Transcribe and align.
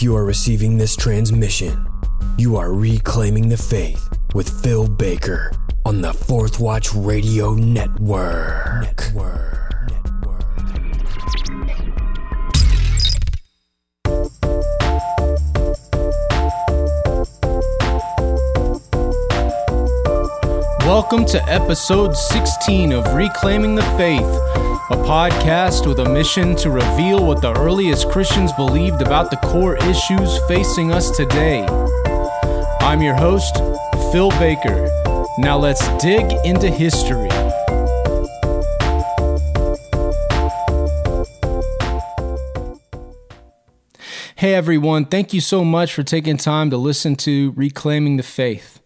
You 0.00 0.16
are 0.16 0.24
receiving 0.24 0.78
this 0.78 0.96
transmission, 0.96 1.86
you 2.38 2.56
are 2.56 2.72
reclaiming 2.72 3.50
the 3.50 3.58
faith 3.58 4.08
with 4.32 4.48
Phil 4.62 4.88
Baker 4.88 5.52
on 5.84 6.00
the 6.00 6.14
Fourth 6.14 6.58
Watch 6.58 6.94
Radio 6.94 7.52
Network. 7.52 8.80
Network. 8.80 9.59
Welcome 21.02 21.24
to 21.28 21.42
episode 21.50 22.14
16 22.14 22.92
of 22.92 23.14
Reclaiming 23.14 23.74
the 23.74 23.82
Faith, 23.96 24.20
a 24.20 25.02
podcast 25.02 25.86
with 25.86 25.98
a 25.98 26.06
mission 26.06 26.54
to 26.56 26.70
reveal 26.70 27.24
what 27.24 27.40
the 27.40 27.58
earliest 27.58 28.10
Christians 28.10 28.52
believed 28.52 29.00
about 29.00 29.30
the 29.30 29.38
core 29.38 29.76
issues 29.76 30.38
facing 30.46 30.92
us 30.92 31.10
today. 31.16 31.64
I'm 32.80 33.00
your 33.00 33.14
host, 33.14 33.56
Phil 34.12 34.28
Baker. 34.32 34.90
Now 35.38 35.56
let's 35.56 35.88
dig 36.02 36.30
into 36.44 36.68
history. 36.68 37.30
Hey 44.36 44.54
everyone, 44.54 45.06
thank 45.06 45.32
you 45.32 45.40
so 45.40 45.64
much 45.64 45.94
for 45.94 46.02
taking 46.02 46.36
time 46.36 46.68
to 46.68 46.76
listen 46.76 47.16
to 47.16 47.52
Reclaiming 47.56 48.18
the 48.18 48.22
Faith. 48.22 48.79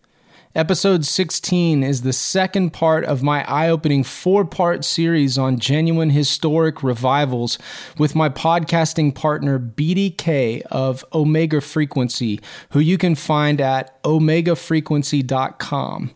Episode 0.57 1.05
16 1.05 1.83
is 1.83 2.03
the 2.03 2.13
second 2.13 2.71
part 2.71 3.05
of 3.05 3.25
my 3.25 3.45
eye 3.51 3.69
opening 3.69 4.05
four 4.05 4.45
part 4.45 4.85
series 4.85 5.37
on 5.37 5.59
genuine 5.59 6.11
historic 6.11 6.81
revivals 6.81 7.59
with 7.99 8.15
my 8.15 8.29
podcasting 8.29 9.13
partner 9.13 9.59
BDK 9.59 10.63
of 10.71 11.05
Omega 11.13 11.61
Frequency, 11.61 12.41
who 12.71 12.79
you 12.79 12.99
can 12.99 13.17
find 13.17 13.61
at 13.61 14.01
omegafrequency.com. 14.05 16.11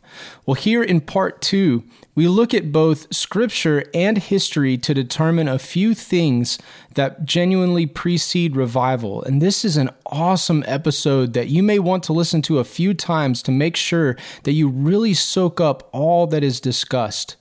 Well, 0.46 0.54
here 0.54 0.84
in 0.84 1.00
part 1.00 1.42
two, 1.42 1.82
we 2.18 2.26
look 2.26 2.52
at 2.52 2.72
both 2.72 3.14
scripture 3.14 3.84
and 3.94 4.18
history 4.18 4.76
to 4.76 4.92
determine 4.92 5.46
a 5.46 5.56
few 5.56 5.94
things 5.94 6.58
that 6.94 7.24
genuinely 7.24 7.86
precede 7.86 8.56
revival. 8.56 9.22
And 9.22 9.40
this 9.40 9.64
is 9.64 9.76
an 9.76 9.90
awesome 10.04 10.64
episode 10.66 11.32
that 11.34 11.46
you 11.46 11.62
may 11.62 11.78
want 11.78 12.02
to 12.02 12.12
listen 12.12 12.42
to 12.42 12.58
a 12.58 12.64
few 12.64 12.92
times 12.92 13.40
to 13.42 13.52
make 13.52 13.76
sure 13.76 14.16
that 14.42 14.50
you 14.50 14.68
really 14.68 15.14
soak 15.14 15.60
up 15.60 15.88
all 15.92 16.26
that 16.26 16.42
is 16.42 16.58
discussed. 16.58 17.36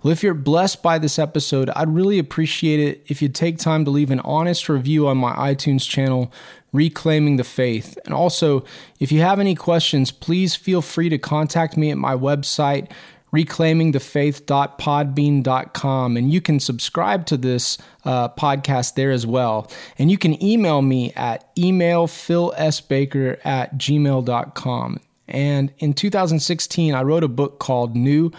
Well, 0.00 0.12
if 0.12 0.22
you're 0.22 0.34
blessed 0.34 0.84
by 0.84 0.98
this 0.98 1.18
episode, 1.18 1.68
I'd 1.74 1.88
really 1.92 2.20
appreciate 2.20 2.78
it 2.78 3.04
if 3.08 3.20
you'd 3.20 3.34
take 3.34 3.58
time 3.58 3.84
to 3.86 3.90
leave 3.90 4.12
an 4.12 4.20
honest 4.20 4.68
review 4.68 5.08
on 5.08 5.18
my 5.18 5.34
iTunes 5.34 5.82
channel, 5.82 6.32
Reclaiming 6.72 7.38
the 7.38 7.44
Faith. 7.44 7.98
And 8.04 8.14
also, 8.14 8.64
if 9.00 9.10
you 9.10 9.20
have 9.22 9.40
any 9.40 9.56
questions, 9.56 10.12
please 10.12 10.54
feel 10.54 10.80
free 10.80 11.08
to 11.08 11.18
contact 11.18 11.76
me 11.76 11.90
at 11.90 11.98
my 11.98 12.14
website, 12.14 12.88
reclaimingthefaith.podbean.com. 13.36 16.16
And 16.16 16.32
you 16.32 16.40
can 16.40 16.58
subscribe 16.58 17.26
to 17.26 17.36
this 17.36 17.76
uh, 18.04 18.30
podcast 18.30 18.94
there 18.94 19.10
as 19.10 19.26
well. 19.26 19.70
And 19.98 20.10
you 20.10 20.16
can 20.16 20.42
email 20.42 20.80
me 20.80 21.12
at 21.14 21.54
emailphilsbaker 21.56 23.38
at 23.44 23.76
gmail.com. 23.76 25.00
And 25.28 25.74
in 25.78 25.92
2016, 25.92 26.94
I 26.94 27.02
wrote 27.02 27.24
a 27.24 27.28
book 27.28 27.58
called 27.58 27.96
New 27.96 28.30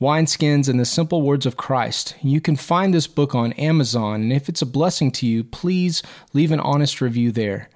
Wineskins 0.00 0.68
and 0.68 0.78
the 0.78 0.84
Simple 0.84 1.22
Words 1.22 1.46
of 1.46 1.56
Christ. 1.56 2.14
You 2.20 2.40
can 2.40 2.56
find 2.56 2.92
this 2.92 3.06
book 3.06 3.34
on 3.34 3.52
Amazon. 3.54 4.22
And 4.22 4.32
if 4.32 4.48
it's 4.48 4.62
a 4.62 4.66
blessing 4.66 5.10
to 5.12 5.26
you, 5.26 5.42
please 5.42 6.02
leave 6.32 6.52
an 6.52 6.60
honest 6.60 7.00
review 7.00 7.32
there. 7.32 7.70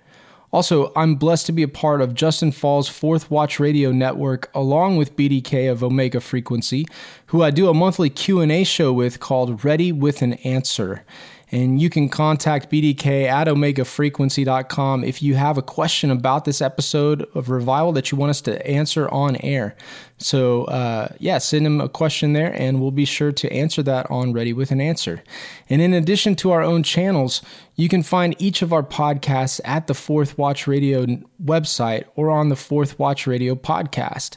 Also, 0.51 0.93
I'm 0.97 1.17
blessed 1.17 1.45
to 1.47 1.53
be 1.53 1.63
a 1.63 1.69
part 1.69 2.01
of 2.01 2.15
Justin 2.15 2.53
Fall's 2.53 2.89
Fourth 2.89 3.31
Watch 3.31 3.61
Radio 3.61 3.93
Network 3.93 4.51
along 4.55 4.97
with 4.97 5.14
BDK 5.14 5.70
of 5.70 5.85
Omega 5.85 6.20
Frequency, 6.20 6.86
who 7.27 7.42
I 7.42 7.51
do 7.51 7.69
a 7.69 7.75
monthly 7.75 8.09
Q&A 8.09 8.64
show 8.64 8.91
with 8.91 9.20
called 9.20 9.63
Ready 9.63 9.92
with 9.92 10.23
an 10.23 10.35
Answer. 10.35 11.05
And 11.51 11.81
you 11.81 11.89
can 11.89 12.09
contact 12.09 12.70
BDK 12.70 13.25
at 13.25 13.47
omegafrequency.com 13.47 15.05
if 15.05 15.23
you 15.23 15.35
have 15.36 15.57
a 15.57 15.63
question 15.63 16.11
about 16.11 16.45
this 16.45 16.61
episode 16.61 17.27
of 17.35 17.48
Revival 17.48 17.92
that 17.92 18.13
you 18.13 18.19
want 18.19 18.31
us 18.31 18.41
to 18.42 18.67
answer 18.67 19.09
on 19.09 19.36
air. 19.36 19.75
So, 20.19 20.64
uh, 20.64 21.08
yeah, 21.19 21.39
send 21.39 21.64
him 21.64 21.81
a 21.81 21.89
question 21.89 22.35
there 22.35 22.53
and 22.53 22.81
we'll 22.81 22.91
be 22.91 23.07
sure 23.07 23.33
to 23.33 23.53
answer 23.53 23.83
that 23.85 24.11
on 24.11 24.33
Ready 24.33 24.53
with 24.53 24.70
an 24.70 24.81
Answer. 24.81 25.23
And 25.70 25.81
in 25.81 25.95
addition 25.95 26.35
to 26.37 26.51
our 26.51 26.63
own 26.63 26.83
channels, 26.83 27.41
you 27.77 27.89
can 27.89 28.03
find 28.03 28.35
each 28.39 28.61
of 28.61 28.73
our 28.73 28.83
podcasts 28.83 29.61
at 29.64 29.87
the 29.87 29.95
Fourth 29.95 30.37
Watch 30.37 30.67
Radio 30.67 31.07
website 31.42 32.05
or 32.14 32.31
on 32.31 32.48
the 32.48 32.57
Fourth 32.57 32.98
Watch 32.98 33.27
Radio 33.27 33.55
podcast. 33.55 34.37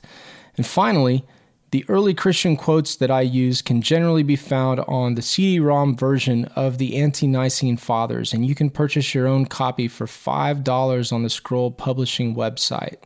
And 0.56 0.66
finally, 0.66 1.26
the 1.72 1.86
early 1.88 2.14
Christian 2.14 2.58
quotes 2.58 2.98
that 2.98 3.10
I 3.10 3.22
use 3.22 3.62
can 3.62 3.82
generally 3.82 4.24
be 4.24 4.36
found 4.36 4.82
on 4.82 5.16
the 5.16 5.22
CD 5.22 5.60
ROM 5.60 5.96
version 5.96 6.46
of 6.56 6.78
the 6.78 6.98
Ante 6.98 7.28
Nicene 7.28 7.78
Fathers, 7.78 8.34
and 8.34 8.46
you 8.46 8.54
can 8.56 8.70
purchase 8.70 9.16
your 9.16 9.26
own 9.26 9.46
copy 9.46 9.88
for 9.88 10.06
$5 10.06 11.14
on 11.14 11.24
the 11.24 11.30
Scroll 11.30 11.72
Publishing 11.72 12.36
website. 12.36 12.98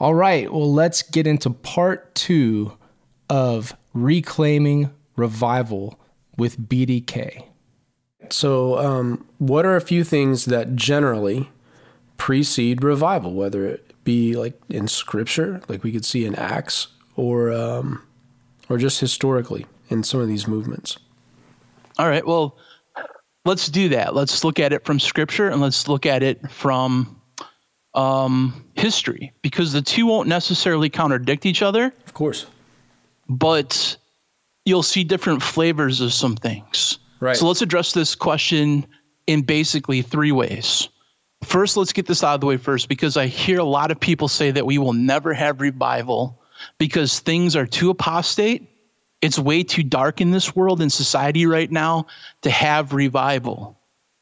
All 0.00 0.14
right, 0.14 0.52
well, 0.52 0.72
let's 0.72 1.02
get 1.02 1.28
into 1.28 1.48
part 1.48 2.12
two 2.16 2.72
of 3.30 3.76
Reclaiming 3.94 4.90
Revival 5.14 6.00
with 6.36 6.68
BDK. 6.68 7.44
So, 8.30 8.78
um, 8.78 9.24
what 9.38 9.64
are 9.64 9.76
a 9.76 9.80
few 9.80 10.02
things 10.02 10.46
that 10.46 10.74
generally 10.74 11.50
precede 12.16 12.82
revival, 12.82 13.32
whether 13.32 13.64
it 13.64 13.92
be 14.02 14.34
like 14.34 14.60
in 14.68 14.88
scripture, 14.88 15.62
like 15.68 15.84
we 15.84 15.92
could 15.92 16.04
see 16.04 16.26
in 16.26 16.34
Acts, 16.34 16.88
or 17.16 17.52
um, 17.52 18.02
or 18.68 18.78
just 18.78 19.00
historically 19.00 19.66
in 19.88 20.02
some 20.02 20.20
of 20.20 20.28
these 20.28 20.46
movements? 20.46 20.98
All 21.98 22.08
right. 22.08 22.26
Well, 22.26 22.56
let's 23.44 23.68
do 23.68 23.88
that. 23.90 24.14
Let's 24.14 24.44
look 24.44 24.60
at 24.60 24.72
it 24.72 24.84
from 24.84 25.00
scripture 25.00 25.48
and 25.48 25.60
let's 25.60 25.88
look 25.88 26.06
at 26.06 26.22
it 26.22 26.50
from 26.50 27.20
um, 27.94 28.64
history 28.74 29.32
because 29.42 29.72
the 29.72 29.82
two 29.82 30.06
won't 30.06 30.28
necessarily 30.28 30.90
contradict 30.90 31.46
each 31.46 31.62
other. 31.62 31.92
Of 32.04 32.14
course. 32.14 32.46
But 33.28 33.96
you'll 34.64 34.82
see 34.82 35.04
different 35.04 35.42
flavors 35.42 36.00
of 36.00 36.12
some 36.12 36.36
things. 36.36 36.98
Right. 37.20 37.36
So 37.36 37.46
let's 37.46 37.62
address 37.62 37.92
this 37.92 38.14
question 38.14 38.86
in 39.26 39.42
basically 39.42 40.02
three 40.02 40.32
ways. 40.32 40.88
First, 41.42 41.76
let's 41.76 41.92
get 41.92 42.06
this 42.06 42.22
out 42.22 42.34
of 42.34 42.40
the 42.40 42.46
way 42.46 42.56
first 42.56 42.88
because 42.88 43.16
I 43.16 43.26
hear 43.26 43.58
a 43.58 43.64
lot 43.64 43.90
of 43.90 43.98
people 43.98 44.28
say 44.28 44.50
that 44.50 44.66
we 44.66 44.78
will 44.78 44.92
never 44.92 45.32
have 45.32 45.60
revival 45.60 46.40
because 46.78 47.20
things 47.20 47.56
are 47.56 47.66
too 47.66 47.90
apostate. 47.90 48.68
It's 49.22 49.38
way 49.38 49.62
too 49.62 49.82
dark 49.82 50.20
in 50.20 50.30
this 50.30 50.54
world 50.54 50.80
and 50.80 50.92
society 50.92 51.46
right 51.46 51.70
now 51.70 52.06
to 52.42 52.50
have 52.50 52.92
revival. 52.92 53.78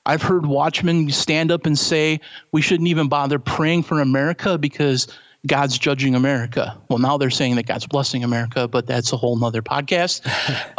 I've 0.06 0.22
heard 0.22 0.47
watchmen 0.47 1.10
stand 1.10 1.50
up 1.50 1.66
and 1.66 1.78
say 1.78 2.21
we 2.53 2.60
shouldn't 2.60 2.88
even 2.88 3.09
bother 3.09 3.38
praying 3.38 3.84
for 3.84 4.00
America 4.00 4.59
because 4.59 5.09
God's 5.47 5.77
judging 5.77 6.15
America. 6.15 6.77
Well, 6.88 6.99
now 6.99 7.19
they're 7.19 7.31
saying 7.31 7.56
that 7.56 7.66
God's 7.66 7.87
blessing 7.87 8.25
America, 8.25 8.66
but 8.66 8.87
that's 8.87 9.12
a 9.12 9.16
whole 9.16 9.37
nother 9.37 9.62
podcast. 9.62 10.26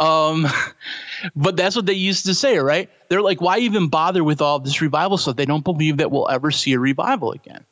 um, 0.00 0.46
but 1.36 1.56
that's 1.56 1.76
what 1.76 1.86
they 1.86 1.92
used 1.92 2.26
to 2.26 2.34
say, 2.34 2.58
right? 2.58 2.90
They're 3.08 3.22
like, 3.22 3.40
why 3.40 3.58
even 3.58 3.88
bother 3.88 4.24
with 4.24 4.40
all 4.40 4.58
this 4.58 4.80
revival 4.80 5.18
stuff? 5.18 5.36
They 5.36 5.44
don't 5.44 5.64
believe 5.64 5.98
that 5.98 6.10
we'll 6.10 6.28
ever 6.28 6.50
see 6.50 6.72
a 6.72 6.78
revival 6.78 7.32
again. 7.32 7.64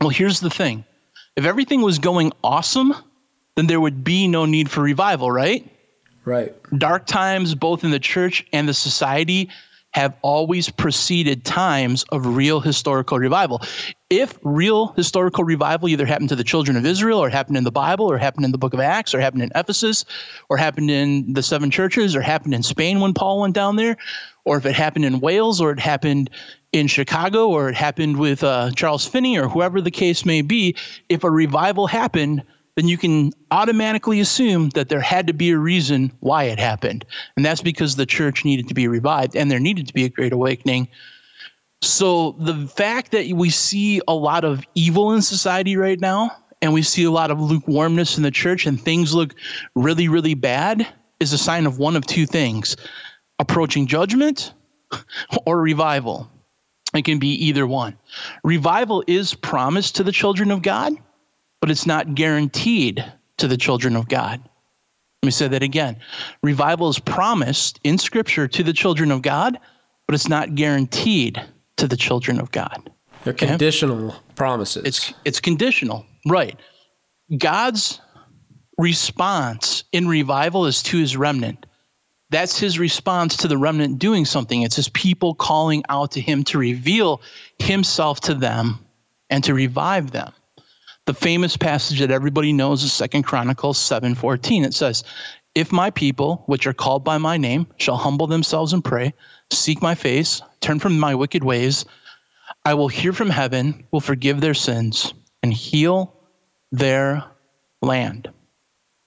Well, 0.00 0.10
here's 0.10 0.40
the 0.40 0.50
thing 0.50 0.84
if 1.36 1.44
everything 1.44 1.82
was 1.82 1.98
going 1.98 2.32
awesome, 2.44 2.94
then 3.56 3.66
there 3.66 3.80
would 3.80 4.04
be 4.04 4.28
no 4.28 4.46
need 4.46 4.70
for 4.70 4.82
revival, 4.82 5.30
right? 5.30 5.68
Right. 6.24 6.54
Dark 6.76 7.06
times, 7.06 7.54
both 7.54 7.84
in 7.84 7.90
the 7.90 7.98
church 7.98 8.46
and 8.52 8.68
the 8.68 8.74
society, 8.74 9.50
have 9.92 10.16
always 10.22 10.70
preceded 10.70 11.44
times 11.44 12.02
of 12.10 12.24
real 12.24 12.60
historical 12.60 13.18
revival. 13.18 13.60
If 14.08 14.38
real 14.42 14.92
historical 14.92 15.44
revival 15.44 15.88
either 15.88 16.06
happened 16.06 16.30
to 16.30 16.36
the 16.36 16.44
children 16.44 16.78
of 16.78 16.86
Israel, 16.86 17.22
or 17.22 17.28
happened 17.28 17.58
in 17.58 17.64
the 17.64 17.70
Bible, 17.70 18.10
or 18.10 18.16
happened 18.16 18.46
in 18.46 18.52
the 18.52 18.58
book 18.58 18.72
of 18.72 18.80
Acts, 18.80 19.14
or 19.14 19.20
happened 19.20 19.42
in 19.42 19.52
Ephesus, 19.54 20.06
or 20.48 20.56
happened 20.56 20.90
in 20.90 21.34
the 21.34 21.42
seven 21.42 21.70
churches, 21.70 22.16
or 22.16 22.22
happened 22.22 22.54
in 22.54 22.62
Spain 22.62 23.00
when 23.00 23.12
Paul 23.12 23.40
went 23.40 23.54
down 23.54 23.76
there, 23.76 23.98
or 24.46 24.56
if 24.56 24.64
it 24.64 24.74
happened 24.74 25.04
in 25.04 25.20
Wales, 25.20 25.60
or 25.60 25.72
it 25.72 25.80
happened 25.80 26.30
in 26.72 26.86
Chicago, 26.86 27.48
or 27.48 27.68
it 27.68 27.74
happened 27.74 28.16
with 28.16 28.42
uh, 28.42 28.70
Charles 28.70 29.06
Finney, 29.06 29.38
or 29.38 29.46
whoever 29.46 29.82
the 29.82 29.90
case 29.90 30.24
may 30.24 30.40
be, 30.40 30.74
if 31.10 31.22
a 31.22 31.30
revival 31.30 31.86
happened, 31.86 32.42
then 32.76 32.88
you 32.88 32.96
can 32.96 33.32
automatically 33.50 34.20
assume 34.20 34.70
that 34.70 34.88
there 34.88 35.00
had 35.00 35.26
to 35.26 35.34
be 35.34 35.50
a 35.50 35.58
reason 35.58 36.12
why 36.20 36.44
it 36.44 36.58
happened. 36.58 37.04
And 37.36 37.44
that's 37.44 37.62
because 37.62 37.96
the 37.96 38.06
church 38.06 38.44
needed 38.44 38.68
to 38.68 38.74
be 38.74 38.88
revived 38.88 39.36
and 39.36 39.50
there 39.50 39.60
needed 39.60 39.86
to 39.88 39.94
be 39.94 40.04
a 40.04 40.08
great 40.08 40.32
awakening. 40.32 40.88
So 41.82 42.32
the 42.38 42.66
fact 42.68 43.10
that 43.12 43.26
we 43.34 43.50
see 43.50 44.00
a 44.08 44.14
lot 44.14 44.44
of 44.44 44.64
evil 44.74 45.12
in 45.12 45.20
society 45.20 45.76
right 45.76 46.00
now 46.00 46.30
and 46.62 46.72
we 46.72 46.82
see 46.82 47.04
a 47.04 47.10
lot 47.10 47.30
of 47.30 47.40
lukewarmness 47.40 48.16
in 48.16 48.22
the 48.22 48.30
church 48.30 48.66
and 48.66 48.80
things 48.80 49.14
look 49.14 49.34
really, 49.74 50.08
really 50.08 50.34
bad 50.34 50.86
is 51.20 51.32
a 51.32 51.38
sign 51.38 51.66
of 51.66 51.78
one 51.78 51.96
of 51.96 52.06
two 52.06 52.24
things 52.24 52.76
approaching 53.38 53.86
judgment 53.86 54.54
or 55.46 55.60
revival. 55.60 56.30
It 56.94 57.04
can 57.04 57.18
be 57.18 57.28
either 57.46 57.66
one. 57.66 57.96
Revival 58.44 59.02
is 59.06 59.34
promised 59.34 59.96
to 59.96 60.04
the 60.04 60.12
children 60.12 60.50
of 60.50 60.62
God, 60.62 60.92
but 61.62 61.70
it's 61.70 61.86
not 61.86 62.16
guaranteed 62.16 63.04
to 63.36 63.46
the 63.46 63.56
children 63.56 63.94
of 63.94 64.08
God. 64.08 64.40
Let 65.22 65.26
me 65.26 65.30
say 65.30 65.46
that 65.46 65.62
again. 65.62 65.96
Revival 66.42 66.88
is 66.88 66.98
promised 66.98 67.78
in 67.84 67.98
Scripture 67.98 68.48
to 68.48 68.64
the 68.64 68.72
children 68.72 69.12
of 69.12 69.22
God, 69.22 69.56
but 70.08 70.14
it's 70.16 70.28
not 70.28 70.56
guaranteed 70.56 71.40
to 71.76 71.86
the 71.86 71.96
children 71.96 72.40
of 72.40 72.50
God. 72.50 72.90
They're 73.22 73.32
conditional 73.32 74.16
promises. 74.34 74.82
It's 74.84 75.14
it's 75.24 75.38
conditional, 75.38 76.04
right? 76.26 76.58
God's 77.38 78.00
response 78.76 79.84
in 79.92 80.08
revival 80.08 80.66
is 80.66 80.82
to 80.82 80.98
His 80.98 81.16
remnant. 81.16 81.64
That's 82.30 82.58
His 82.58 82.80
response 82.80 83.36
to 83.36 83.46
the 83.46 83.56
remnant 83.56 84.00
doing 84.00 84.24
something. 84.24 84.62
It's 84.62 84.74
His 84.74 84.88
people 84.88 85.36
calling 85.36 85.84
out 85.88 86.10
to 86.12 86.20
Him 86.20 86.42
to 86.44 86.58
reveal 86.58 87.22
Himself 87.60 88.20
to 88.22 88.34
them 88.34 88.84
and 89.30 89.44
to 89.44 89.54
revive 89.54 90.10
them. 90.10 90.32
The 91.06 91.14
famous 91.14 91.56
passage 91.56 91.98
that 91.98 92.12
everybody 92.12 92.52
knows 92.52 92.84
is 92.84 92.92
Second 92.92 93.24
Chronicles 93.24 93.76
seven 93.76 94.14
fourteen. 94.14 94.64
It 94.64 94.72
says, 94.72 95.02
"If 95.54 95.72
my 95.72 95.90
people, 95.90 96.44
which 96.46 96.66
are 96.66 96.72
called 96.72 97.02
by 97.02 97.18
my 97.18 97.36
name, 97.36 97.66
shall 97.76 97.96
humble 97.96 98.28
themselves 98.28 98.72
and 98.72 98.84
pray, 98.84 99.12
seek 99.50 99.82
my 99.82 99.96
face, 99.96 100.42
turn 100.60 100.78
from 100.78 100.98
my 101.00 101.14
wicked 101.14 101.42
ways." 101.42 101.84
I 102.64 102.74
will 102.74 102.88
hear 102.88 103.12
from 103.12 103.30
heaven, 103.30 103.84
will 103.90 104.00
forgive 104.00 104.40
their 104.40 104.54
sins, 104.54 105.12
and 105.42 105.52
heal 105.52 106.14
their 106.70 107.24
land. 107.80 108.30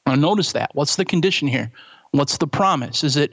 Now, 0.06 0.16
notice 0.16 0.52
that. 0.52 0.72
What's 0.74 0.98
the 0.98 1.06
condition 1.06 1.48
here? 1.48 1.72
What's 2.12 2.38
the 2.38 2.48
promise? 2.48 3.04
Is 3.06 3.16
it 3.16 3.32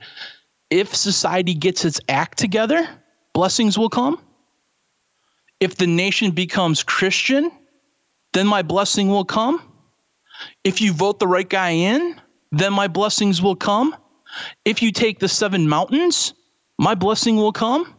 if 0.71 0.95
society 0.95 1.55
gets 1.55 1.85
its 1.85 2.01
act 2.09 2.39
together, 2.39 2.89
blessings 3.33 3.77
will 3.77 3.89
come? 3.91 4.21
If 5.59 5.77
the 5.77 5.87
nation 5.89 6.31
becomes 6.31 6.85
Christian, 6.85 7.51
then 8.33 8.47
my 8.47 8.63
blessing 8.63 9.09
will 9.09 9.25
come? 9.25 9.63
If 10.65 10.81
you 10.81 10.93
vote 10.93 11.19
the 11.19 11.27
right 11.27 11.49
guy 11.49 11.71
in, 11.71 12.21
then 12.51 12.73
my 12.73 12.89
blessings 12.89 13.41
will 13.41 13.57
come? 13.57 13.95
If 14.65 14.83
you 14.83 14.93
take 14.93 15.19
the 15.19 15.29
seven 15.29 15.69
mountains, 15.69 16.35
my 16.79 16.95
blessing 16.95 17.37
will 17.37 17.53
come? 17.53 17.95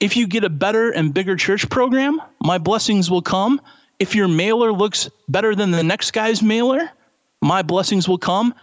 If 0.00 0.16
you 0.16 0.26
get 0.26 0.44
a 0.44 0.50
better 0.50 0.90
and 0.90 1.14
bigger 1.14 1.36
church 1.36 1.68
program, 1.70 2.20
my 2.40 2.58
blessings 2.58 3.10
will 3.10 3.22
come. 3.22 3.60
If 3.98 4.14
your 4.14 4.28
mailer 4.28 4.72
looks 4.72 5.08
better 5.28 5.54
than 5.54 5.70
the 5.70 5.82
next 5.82 6.12
guy's 6.12 6.42
mailer, 6.42 6.90
my 7.42 7.62
blessings 7.62 8.08
will 8.08 8.18
come. 8.18 8.54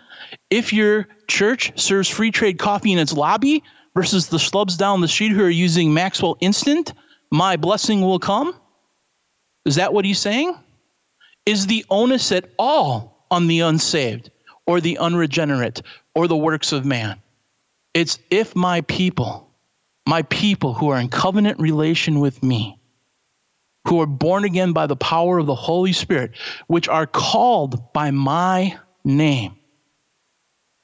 If 0.50 0.72
your 0.72 1.07
church 1.28 1.80
serves 1.80 2.07
free 2.07 2.31
trade 2.31 2.60
coffee 2.60 2.92
in 2.92 3.00
its 3.00 3.14
lobby 3.14 3.64
versus 3.96 4.28
the 4.28 4.38
schlubs 4.38 4.78
down 4.78 5.02
the 5.02 5.07
street 5.07 5.31
who 5.31 5.44
are 5.44 5.50
using 5.50 5.94
Maxwell 5.94 6.38
Instant, 6.40 6.94
my 7.31 7.56
blessing 7.57 8.02
will 8.02 8.19
come. 8.19 8.56
Is 9.66 9.75
that 9.75 9.94
what 9.94 10.06
he's 10.06 10.19
saying? 10.19 10.56
Is 11.46 11.68
the 11.68 11.86
onus 11.90 12.32
at 12.32 12.50
all 12.58 13.26
on 13.32 13.48
the 13.48 13.62
unsaved 13.62 14.30
or 14.68 14.80
the 14.80 14.98
unregenerate 14.98 15.82
or 16.16 16.28
the 16.28 16.38
works 16.38 16.72
of 16.72 16.86
man? 16.86 17.22
It's 17.94 18.20
if 18.30 18.56
my 18.56 18.82
people 18.82 19.52
my 20.06 20.24
people 20.24 20.74
who 20.74 20.90
are 20.90 21.00
in 21.00 21.10
covenant 21.10 21.60
relation 21.60 22.20
with 22.20 22.42
me, 22.42 22.80
who 23.88 24.02
are 24.02 24.08
born 24.08 24.44
again 24.44 24.74
by 24.74 24.88
the 24.88 24.96
power 24.96 25.38
of 25.38 25.46
the 25.46 25.56
Holy 25.56 25.94
Spirit, 25.94 26.32
which 26.68 26.88
are 26.88 27.08
called 27.08 27.94
by 27.94 28.12
my 28.12 28.78
name, 29.04 29.56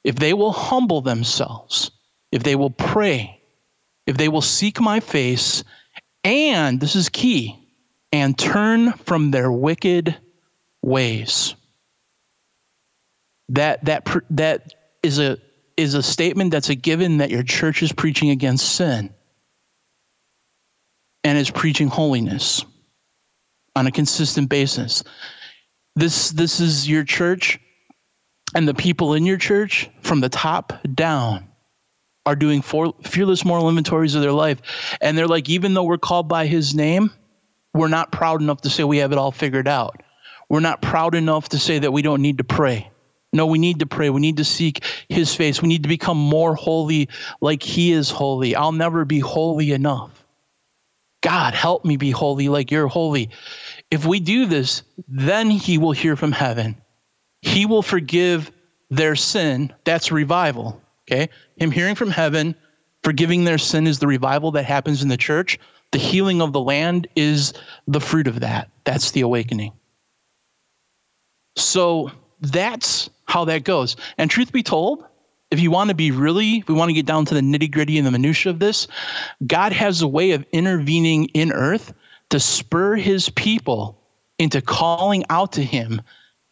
if 0.04 0.16
they 0.16 0.32
will 0.32 0.52
humble 0.52 1.00
themselves, 1.00 1.90
if 2.32 2.42
they 2.42 2.56
will 2.56 2.70
pray, 2.70 3.42
if 4.06 4.16
they 4.16 4.28
will 4.28 4.40
seek 4.40 4.80
my 4.80 5.00
face, 5.00 5.64
and 6.24 6.80
this 6.80 6.96
is 6.96 7.08
key, 7.08 7.54
and 8.12 8.38
turn 8.38 8.92
from 8.92 9.30
their 9.30 9.50
wicked 9.50 10.16
ways. 10.88 11.54
That 13.50 13.84
that 13.84 14.06
that 14.30 14.74
is 15.02 15.18
a 15.18 15.38
is 15.76 15.94
a 15.94 16.02
statement 16.02 16.50
that's 16.50 16.68
a 16.68 16.74
given 16.74 17.18
that 17.18 17.30
your 17.30 17.44
church 17.44 17.82
is 17.82 17.92
preaching 17.92 18.30
against 18.30 18.74
sin 18.74 19.14
and 21.24 21.38
is 21.38 21.50
preaching 21.50 21.88
holiness 21.88 22.64
on 23.76 23.86
a 23.86 23.92
consistent 23.92 24.48
basis. 24.48 25.04
This, 25.94 26.30
this 26.30 26.60
is 26.60 26.88
your 26.88 27.04
church, 27.04 27.60
and 28.54 28.66
the 28.66 28.74
people 28.74 29.14
in 29.14 29.24
your 29.24 29.36
church 29.36 29.88
from 30.00 30.20
the 30.20 30.28
top 30.28 30.72
down 30.94 31.48
are 32.26 32.36
doing 32.36 32.60
for, 32.60 32.94
fearless 33.04 33.44
moral 33.44 33.68
inventories 33.68 34.14
of 34.14 34.22
their 34.22 34.32
life. 34.32 34.96
And 35.00 35.16
they're 35.16 35.28
like, 35.28 35.48
even 35.48 35.74
though 35.74 35.84
we're 35.84 35.98
called 35.98 36.28
by 36.28 36.46
his 36.46 36.74
name, 36.74 37.10
we're 37.72 37.88
not 37.88 38.10
proud 38.10 38.42
enough 38.42 38.62
to 38.62 38.70
say 38.70 38.84
we 38.84 38.98
have 38.98 39.12
it 39.12 39.18
all 39.18 39.32
figured 39.32 39.68
out. 39.68 40.02
We're 40.48 40.60
not 40.60 40.82
proud 40.82 41.14
enough 41.14 41.50
to 41.50 41.58
say 41.58 41.78
that 41.78 41.92
we 41.92 42.02
don't 42.02 42.22
need 42.22 42.38
to 42.38 42.44
pray. 42.44 42.90
No, 43.32 43.46
we 43.46 43.58
need 43.58 43.80
to 43.80 43.86
pray. 43.86 44.08
We 44.08 44.20
need 44.20 44.38
to 44.38 44.44
seek 44.44 44.84
his 45.08 45.34
face. 45.34 45.60
We 45.60 45.68
need 45.68 45.82
to 45.82 45.88
become 45.88 46.16
more 46.16 46.54
holy 46.54 47.08
like 47.40 47.62
he 47.62 47.92
is 47.92 48.10
holy. 48.10 48.56
I'll 48.56 48.72
never 48.72 49.04
be 49.04 49.18
holy 49.18 49.72
enough. 49.72 50.24
God, 51.20 51.52
help 51.52 51.84
me 51.84 51.96
be 51.96 52.10
holy 52.10 52.48
like 52.48 52.70
you're 52.70 52.86
holy. 52.86 53.30
If 53.90 54.06
we 54.06 54.20
do 54.20 54.46
this, 54.46 54.82
then 55.08 55.50
he 55.50 55.76
will 55.76 55.92
hear 55.92 56.16
from 56.16 56.32
heaven. 56.32 56.76
He 57.42 57.66
will 57.66 57.82
forgive 57.82 58.50
their 58.88 59.16
sin. 59.16 59.74
That's 59.84 60.10
revival. 60.10 60.80
Okay? 61.10 61.28
Him 61.56 61.70
hearing 61.70 61.96
from 61.96 62.10
heaven, 62.10 62.54
forgiving 63.02 63.44
their 63.44 63.58
sin 63.58 63.86
is 63.86 63.98
the 63.98 64.06
revival 64.06 64.52
that 64.52 64.64
happens 64.64 65.02
in 65.02 65.08
the 65.08 65.16
church. 65.16 65.58
The 65.90 65.98
healing 65.98 66.40
of 66.40 66.52
the 66.52 66.60
land 66.60 67.08
is 67.16 67.52
the 67.86 68.00
fruit 68.00 68.26
of 68.26 68.40
that. 68.40 68.70
That's 68.84 69.10
the 69.10 69.22
awakening. 69.22 69.72
So 71.60 72.10
that's 72.40 73.10
how 73.26 73.44
that 73.46 73.64
goes. 73.64 73.96
And 74.16 74.30
truth 74.30 74.52
be 74.52 74.62
told, 74.62 75.04
if 75.50 75.60
you 75.60 75.70
want 75.70 75.88
to 75.88 75.94
be 75.94 76.10
really, 76.10 76.62
we 76.68 76.74
want 76.74 76.90
to 76.90 76.94
get 76.94 77.06
down 77.06 77.24
to 77.26 77.34
the 77.34 77.40
nitty 77.40 77.70
gritty 77.70 77.98
and 77.98 78.06
the 78.06 78.10
minutia 78.10 78.50
of 78.50 78.58
this, 78.58 78.86
God 79.46 79.72
has 79.72 80.02
a 80.02 80.08
way 80.08 80.32
of 80.32 80.44
intervening 80.52 81.26
in 81.26 81.52
earth 81.52 81.92
to 82.30 82.38
spur 82.38 82.96
his 82.96 83.30
people 83.30 83.98
into 84.38 84.60
calling 84.60 85.24
out 85.30 85.52
to 85.52 85.64
him 85.64 86.02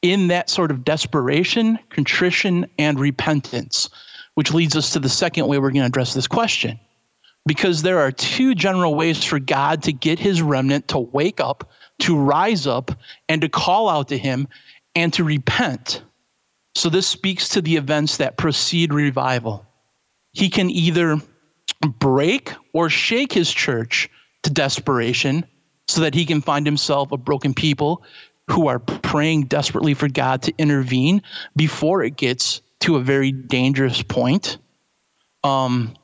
in 0.03 0.29
that 0.29 0.49
sort 0.49 0.70
of 0.70 0.85
desperation, 0.85 1.79
contrition, 1.91 2.67
and 2.79 2.99
repentance, 2.99 3.91
which 4.35 4.53
leads 4.53 4.76
us 4.76 4.93
to 4.93 4.99
the 4.99 5.08
second 5.08 5.47
way 5.47 5.58
we're 5.58 5.70
going 5.70 5.82
to 5.82 5.87
address 5.87 6.14
this 6.14 6.26
question. 6.26 6.79
Because 7.47 7.82
there 7.82 8.00
are 8.00 8.11
two 8.11 8.55
general 8.55 8.94
ways 8.94 9.23
for 9.23 9.38
God 9.38 9.82
to 9.85 9.93
get 9.93 10.19
his 10.19 10.43
remnant 10.43 10.89
to 10.89 10.98
wake 10.98 11.39
up, 11.39 11.70
to 12.01 12.19
rise 12.19 12.67
up, 12.67 12.91
and 13.29 13.41
to 13.43 13.48
call 13.48 13.89
out 13.89 14.08
to 14.08 14.19
him 14.19 14.48
and 14.96 15.12
to 15.12 15.22
repent. 15.22 16.03
So 16.74 16.88
this 16.88 17.06
speaks 17.06 17.50
to 17.50 17.62
the 17.62 17.76
events 17.76 18.17
that 18.17 18.36
precede 18.36 18.93
revival. 18.93 19.65
He 20.32 20.48
can 20.48 20.70
either 20.70 21.20
break 21.81 22.53
or 22.72 22.91
shake 22.91 23.32
his 23.32 23.53
church 23.53 24.10
to 24.43 24.50
desperation 24.50 25.44
so 25.86 26.00
that 26.00 26.15
he 26.15 26.24
can 26.24 26.41
find 26.41 26.67
himself 26.67 27.12
a 27.12 27.17
broken 27.17 27.55
people 27.55 28.03
who 28.50 28.69
are 28.69 28.79
praying 28.79 29.44
desperately 29.44 29.94
for 29.94 30.08
God 30.08 30.43
to 30.43 30.55
intervene 30.58 31.22
before 31.55 32.03
it 32.03 32.17
gets 32.17 32.62
to 32.81 32.96
a 32.96 33.00
very 33.00 33.32
dangerous 33.32 34.03
point. 34.03 34.58
Um, 35.44 35.94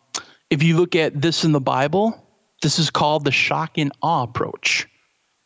if 0.51 0.63
you 0.63 0.77
look 0.77 0.95
at 0.95 1.21
this 1.21 1.45
in 1.45 1.53
the 1.53 1.61
Bible, 1.61 2.27
this 2.61 2.79
is 2.79 2.91
called 2.91 3.25
the 3.25 3.33
shock 3.33 3.79
and 3.79 3.91
awe 4.03 4.25
approach 4.25 4.87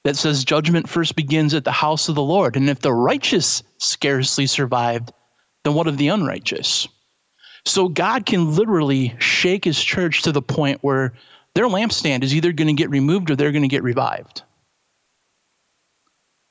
that 0.07 0.17
says 0.17 0.45
judgment 0.45 0.89
first 0.89 1.17
begins 1.17 1.53
at 1.53 1.65
the 1.65 1.73
house 1.73 2.09
of 2.09 2.15
the 2.15 2.23
Lord. 2.23 2.55
And 2.55 2.71
if 2.71 2.79
the 2.79 2.93
righteous 2.93 3.65
scarcely 3.79 4.47
survived, 4.47 5.13
then 5.65 5.75
what 5.75 5.89
of 5.89 5.97
the 5.97 6.07
unrighteous? 6.07 6.87
So 7.65 7.89
God 7.89 8.25
can 8.25 8.55
literally 8.55 9.17
shake 9.19 9.65
his 9.65 9.83
church 9.83 10.23
to 10.23 10.31
the 10.31 10.41
point 10.41 10.79
where 10.83 11.15
their 11.57 11.65
lampstand 11.65 12.23
is 12.23 12.37
either 12.37 12.53
going 12.53 12.69
to 12.69 12.81
get 12.81 12.89
removed 12.89 13.33
or 13.33 13.35
they're 13.35 13.51
going 13.51 13.63
to 13.63 13.69
get 13.69 13.83
revived. 13.83 14.43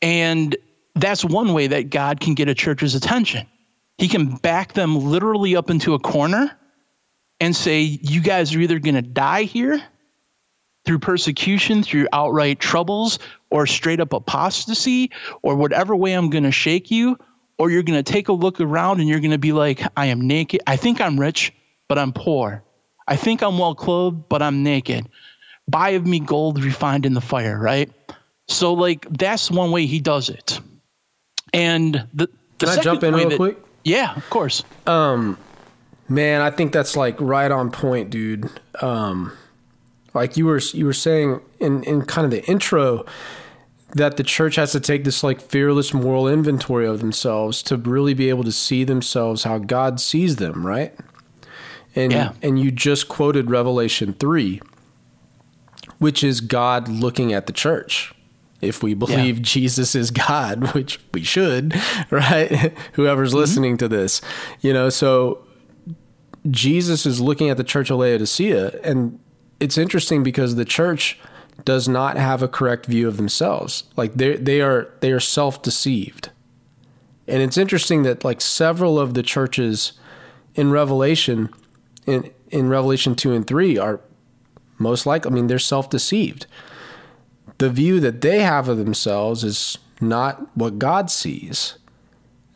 And 0.02 0.58
that's 0.96 1.24
one 1.24 1.54
way 1.54 1.68
that 1.68 1.90
God 1.90 2.20
can 2.20 2.34
get 2.34 2.50
a 2.50 2.56
church's 2.56 2.94
attention. 2.94 3.48
He 3.98 4.10
can 4.10 4.36
back 4.36 4.74
them 4.74 5.00
literally 5.00 5.56
up 5.56 5.70
into 5.70 5.94
a 5.94 6.00
corner 6.00 6.52
and 7.40 7.56
say, 7.56 7.84
You 7.84 8.20
guys 8.20 8.54
are 8.54 8.60
either 8.60 8.80
going 8.80 8.96
to 8.96 9.02
die 9.02 9.44
here 9.44 9.82
through 10.86 11.00
persecution, 11.00 11.84
through 11.84 12.08
outright 12.14 12.60
troubles, 12.60 13.20
or 13.56 13.66
straight 13.66 14.02
up 14.02 14.12
apostasy, 14.12 15.10
or 15.42 15.56
whatever 15.56 15.96
way 15.96 16.12
I'm 16.12 16.30
going 16.30 16.44
to 16.44 16.52
shake 16.52 16.92
you, 16.92 17.18
or 17.58 17.72
you're 17.72 17.84
going 17.84 17.98
to 17.98 18.12
take 18.12 18.28
a 18.28 18.34
look 18.34 18.60
around 18.60 19.00
and 19.00 19.08
you're 19.08 19.22
going 19.22 19.32
to 19.32 19.38
be 19.38 19.54
like, 19.54 19.82
I 19.96 20.08
am 20.08 20.28
naked. 20.28 20.60
I 20.68 20.76
think 20.76 21.00
I'm 21.00 21.18
rich, 21.18 21.54
but 21.88 21.98
I'm 21.98 22.12
poor. 22.12 22.62
I 23.08 23.16
think 23.16 23.42
I'm 23.42 23.58
well 23.58 23.74
clothed, 23.74 24.28
but 24.28 24.42
I'm 24.42 24.62
naked. 24.62 25.08
Buy 25.70 25.92
of 25.92 26.06
me 26.06 26.20
gold 26.20 26.62
refined 26.62 27.06
in 27.06 27.14
the 27.14 27.22
fire, 27.22 27.58
right? 27.58 27.90
So, 28.50 28.74
like, 28.74 29.08
that's 29.10 29.50
one 29.50 29.72
way 29.72 29.86
he 29.86 30.02
does 30.02 30.28
it. 30.28 30.60
And 31.54 32.06
the, 32.14 32.28
can 32.60 32.68
I 32.68 32.82
jump 32.82 33.04
in 33.04 33.14
real 33.14 33.30
that, 33.30 33.38
quick? 33.38 33.58
Yeah, 33.86 34.16
of 34.16 34.30
course. 34.30 34.64
Um, 34.86 35.38
man, 36.10 36.42
I 36.42 36.52
think 36.52 36.74
that's 36.74 36.98
like 36.98 37.16
right 37.22 37.50
on 37.50 37.72
point, 37.72 38.10
dude. 38.10 38.50
Um, 38.82 39.32
like 40.16 40.38
you 40.38 40.46
were 40.46 40.60
you 40.74 40.86
were 40.86 40.94
saying 40.94 41.42
in 41.60 41.84
in 41.84 42.06
kind 42.06 42.26
of 42.26 42.32
the 42.32 42.44
intro 42.46 43.06
that 43.96 44.18
the 44.18 44.24
church 44.24 44.58
has 44.58 44.74
to 44.74 44.80
take 44.80 45.06
this 45.06 45.24
like 45.24 45.42
fearless 45.42 45.94
moral 45.94 46.28
inventory 46.28 46.86
of 46.86 47.00
themselves 47.00 47.64
to 47.64 47.78
really 47.78 48.14
be 48.14 48.30
able 48.30 48.44
to 48.44 48.52
see 48.52 48.84
themselves 48.84 49.44
how 49.44 49.58
God 49.58 50.00
sees 50.00 50.36
them, 50.36 50.68
right? 50.68 50.94
And 51.96 52.12
Yeah. 52.12 52.34
and 52.44 52.60
you 52.60 52.72
just 52.72 53.08
quoted 53.08 53.50
Revelation 53.50 54.14
3 54.20 54.62
which 55.98 56.24
is 56.24 56.42
God 56.42 56.88
looking 56.88 57.34
at 57.34 57.48
the 57.48 57.54
church. 57.54 58.14
If 58.62 58.82
we 58.82 58.94
believe 58.94 59.42
Jesus 59.42 59.96
is 59.96 60.12
God, 60.12 60.74
which 60.74 61.00
we 61.14 61.24
should, 61.24 61.75
right? 62.10 62.74
Whoever's 62.94 63.30
mm-hmm. 63.30 63.40
listening 63.40 63.78
to 63.78 63.88
this, 63.88 64.22
you 64.62 64.74
know, 64.74 64.90
so 64.90 65.46
Jesus 66.50 67.06
is 67.06 67.20
looking 67.20 67.50
at 67.50 67.58
the 67.58 67.64
church 67.64 67.90
of 67.90 67.98
Laodicea, 67.98 68.80
and 68.84 69.20
it's 69.60 69.78
interesting 69.78 70.24
because 70.24 70.56
the 70.56 70.66
church 70.66 71.20
does 71.64 71.88
not 71.88 72.18
have 72.18 72.44
a 72.44 72.48
correct 72.48 72.86
view 72.86 73.08
of 73.08 73.18
themselves. 73.18 73.84
Like 73.96 74.16
they 74.16 74.36
they 74.36 74.62
are 74.62 74.94
they 75.00 75.12
are 75.12 75.20
self 75.20 75.62
deceived, 75.62 76.30
and 77.28 77.42
it's 77.42 77.58
interesting 77.58 78.04
that 78.04 78.24
like 78.24 78.42
several 78.42 79.00
of 79.00 79.14
the 79.14 79.24
churches 79.24 79.94
in 80.56 80.72
Revelation, 80.72 81.50
in 82.06 82.32
in 82.50 82.70
Revelation 82.70 83.16
two 83.16 83.34
and 83.34 83.46
three, 83.48 83.78
are 83.78 84.02
most 84.78 85.06
likely. 85.06 85.32
I 85.32 85.34
mean, 85.34 85.48
they're 85.48 85.60
self 85.60 85.90
deceived. 85.90 86.48
The 87.58 87.70
view 87.70 88.00
that 88.02 88.22
they 88.22 88.42
have 88.42 88.68
of 88.68 88.78
themselves 88.78 89.44
is 89.44 89.78
not 90.02 90.56
what 90.58 90.78
God 90.78 91.10
sees. 91.10 91.78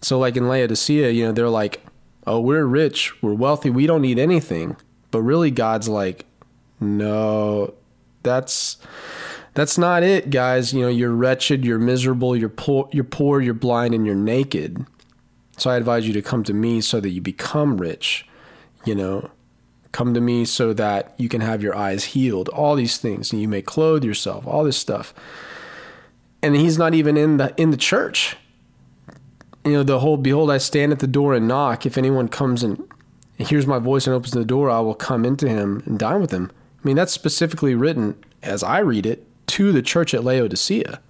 So, 0.02 0.20
like 0.20 0.36
in 0.38 0.48
Laodicea, 0.48 1.12
you 1.12 1.26
know, 1.26 1.32
they're 1.32 1.50
like, 1.50 1.86
oh, 2.28 2.40
we're 2.40 2.66
rich, 2.66 3.22
we're 3.22 3.34
wealthy, 3.34 3.70
we 3.70 3.88
don't 3.88 4.02
need 4.02 4.20
anything. 4.20 4.78
But 5.12 5.22
really, 5.22 5.52
God's 5.52 5.90
like, 5.90 6.26
no, 6.80 7.74
that's 8.30 8.78
that's 9.54 9.78
not 9.78 10.04
it, 10.04 10.30
guys. 10.30 10.74
You 10.74 10.82
know, 10.82 10.88
you're 10.88 11.12
wretched, 11.12 11.66
you're 11.66 11.80
miserable, 11.80 12.36
you're 12.36 12.50
poor, 12.50 12.88
you're 12.92 13.04
poor, 13.04 13.42
you're 13.42 13.54
blind, 13.54 13.94
and 13.94 14.06
you're 14.06 14.16
naked. 14.16 14.86
So 15.58 15.70
I 15.70 15.76
advise 15.76 16.08
you 16.08 16.14
to 16.14 16.22
come 16.22 16.44
to 16.46 16.54
me 16.54 16.80
so 16.82 17.00
that 17.00 17.10
you 17.10 17.22
become 17.22 17.78
rich. 17.78 18.26
You 18.86 18.96
know, 18.96 19.30
come 19.92 20.14
to 20.14 20.22
me 20.22 20.46
so 20.46 20.72
that 20.74 21.14
you 21.18 21.28
can 21.28 21.42
have 21.42 21.62
your 21.62 21.76
eyes 21.76 22.06
healed. 22.06 22.48
All 22.50 22.76
these 22.76 22.98
things, 22.98 23.34
and 23.34 23.42
you 23.42 23.48
may 23.48 23.62
clothe 23.62 24.06
yourself. 24.06 24.48
All 24.48 24.64
this 24.64 24.78
stuff. 24.78 25.14
And 26.42 26.56
he's 26.56 26.78
not 26.78 26.94
even 26.94 27.18
in 27.18 27.38
the 27.38 27.54
in 27.58 27.72
the 27.72 27.78
church 27.78 28.38
you 29.66 29.74
know, 29.74 29.84
the 29.84 30.00
whole 30.00 30.18
behold, 30.18 30.52
I 30.52 30.58
stand 30.58 30.92
at 30.92 31.00
the 31.00 31.08
door 31.08 31.34
and 31.34 31.48
knock. 31.48 31.86
If 31.86 31.98
anyone 31.98 32.28
comes 32.28 32.64
and 32.64 32.88
hears 33.38 33.68
my 33.68 33.80
voice 33.80 34.08
and 34.08 34.16
opens 34.16 34.32
the 34.32 34.46
door, 34.46 34.70
I 34.70 34.80
will 34.80 34.96
come 34.96 35.26
into 35.26 35.48
him 35.48 35.84
and 35.86 36.00
dine 36.00 36.22
with 36.22 36.32
him. 36.32 36.52
I 36.82 36.88
mean, 36.88 36.96
that's 36.96 37.14
specifically 37.14 37.76
written, 37.76 38.24
as 38.42 38.64
I 38.64 38.80
read 38.80 39.06
it, 39.06 39.26
to 39.48 39.72
the 39.72 39.82
church 39.82 40.14
at 40.14 40.24
Laodicea. 40.24 41.02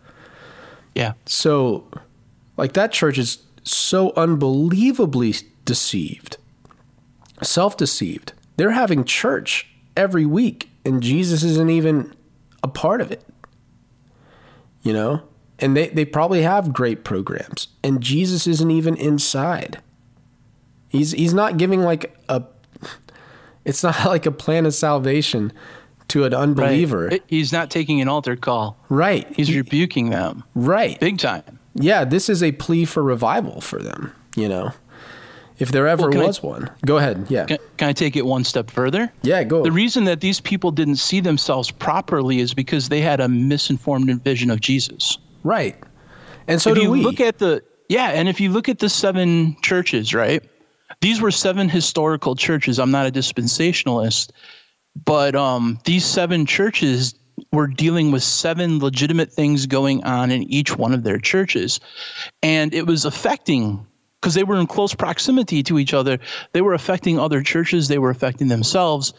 Yeah. 0.95 1.13
So, 1.25 1.88
like, 2.57 2.73
that 2.73 2.91
church 2.91 3.17
is 3.17 3.39
so 3.63 4.13
unbelievably 4.15 5.35
deceived, 5.65 6.38
self 7.43 7.77
deceived. 7.77 8.33
They're 8.57 8.71
having 8.71 9.03
church 9.03 9.67
every 9.95 10.25
week, 10.25 10.69
and 10.83 11.03
Jesus 11.03 11.43
isn't 11.43 11.69
even 11.69 12.13
a 12.63 12.67
part 12.67 13.01
of 13.01 13.11
it. 13.11 13.23
You 14.81 14.93
know? 14.93 15.23
And 15.59 15.75
they, 15.75 15.89
they 15.89 16.05
probably 16.05 16.41
have 16.41 16.73
great 16.73 17.03
programs, 17.03 17.67
and 17.83 18.01
Jesus 18.01 18.47
isn't 18.47 18.71
even 18.71 18.95
inside. 18.95 19.81
He's 20.88 21.11
he's 21.11 21.33
not 21.33 21.57
giving 21.57 21.81
like 21.81 22.17
a 22.29 22.43
it's 23.69 23.83
not 23.83 24.05
like 24.05 24.25
a 24.25 24.31
plan 24.31 24.65
of 24.65 24.73
salvation 24.73 25.53
to 26.09 26.25
an 26.25 26.33
unbeliever. 26.33 27.07
Right. 27.07 27.23
He's 27.27 27.53
not 27.53 27.69
taking 27.69 28.01
an 28.01 28.07
altar 28.07 28.35
call. 28.35 28.77
Right. 28.89 29.27
He's 29.35 29.55
rebuking 29.55 30.09
them 30.09 30.43
right. 30.55 30.99
big 30.99 31.19
time. 31.19 31.59
Yeah, 31.75 32.03
this 32.03 32.29
is 32.29 32.41
a 32.43 32.51
plea 32.53 32.85
for 32.85 33.03
revival 33.03 33.61
for 33.61 33.79
them, 33.79 34.11
you 34.35 34.49
know. 34.49 34.71
If 35.59 35.71
there 35.71 35.88
ever 35.88 36.03
Well, 36.03 36.11
can 36.11 36.21
I- 36.21 36.25
was 36.25 36.41
one. 36.41 36.69
Go 36.85 36.97
ahead. 36.97 37.25
Yeah. 37.29 37.45
Can, 37.45 37.57
can 37.77 37.89
I 37.89 37.93
take 37.93 38.15
it 38.15 38.25
one 38.25 38.43
step 38.43 38.71
further? 38.71 39.11
Yeah, 39.21 39.43
go. 39.43 39.61
The 39.63 39.71
reason 39.71 40.05
that 40.05 40.21
these 40.21 40.39
people 40.41 40.71
didn't 40.71 40.95
see 40.95 41.19
themselves 41.19 41.69
properly 41.69 42.39
is 42.39 42.53
because 42.53 42.89
they 42.89 43.01
had 43.01 43.19
a 43.19 43.27
misinformed 43.27 44.23
vision 44.23 44.49
of 44.49 44.61
Jesus. 44.61 45.17
right. 45.43 45.75
And 46.47 46.59
so 46.59 46.71
if 46.71 46.77
do 46.77 46.81
you 46.81 46.91
we. 46.91 47.03
look 47.03 47.19
at 47.19 47.38
the 47.38 47.61
yeah, 47.89 48.07
and 48.09 48.27
if 48.27 48.39
you 48.41 48.49
look 48.49 48.67
at 48.69 48.79
the 48.79 48.89
seven 48.89 49.55
churches, 49.61 50.15
right? 50.15 50.43
These 51.01 51.22
were 51.22 51.31
seven 51.31 51.69
historical 51.69 52.36
churches. 52.36 52.79
I'm 52.79 52.91
not 52.91 53.08
a 53.08 53.12
dispensationalist, 53.12 54.31
but 55.05 55.36
um, 55.36 55.79
these 55.86 56.05
seven 56.05 56.46
churches 56.46 57.15
were 57.51 57.67
dealing 57.67 58.12
with 58.12 58.24
seven 58.24 58.79
legitimate 58.79 59.31
things 59.31 59.65
going 59.65 60.03
on 60.03 60.31
in 60.31 60.43
each 60.43 60.77
one 60.77 60.93
of 60.93 61.03
their 61.03 61.17
churches, 61.17 61.79
and 62.43 62.74
it 62.74 62.86
was 62.86 63.05
affecting 63.05 63.86
because 64.19 64.34
they 64.34 64.43
were 64.43 64.60
in 64.60 64.67
close 64.67 64.93
proximity 64.93 65.63
to 65.63 65.79
each 65.79 65.93
other. 65.93 66.19
They 66.51 66.62
were 66.62 66.74
affecting 66.74 67.17
other 67.17 67.41
churches. 67.41 67.88
They 67.88 68.00
were 68.00 68.10
affecting 68.10 68.50
themselves. 68.50 69.13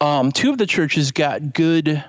Um, 0.00 0.32
two 0.32 0.50
of 0.50 0.56
the 0.56 0.66
churches 0.66 1.12
got 1.12 1.52
good 1.52 2.02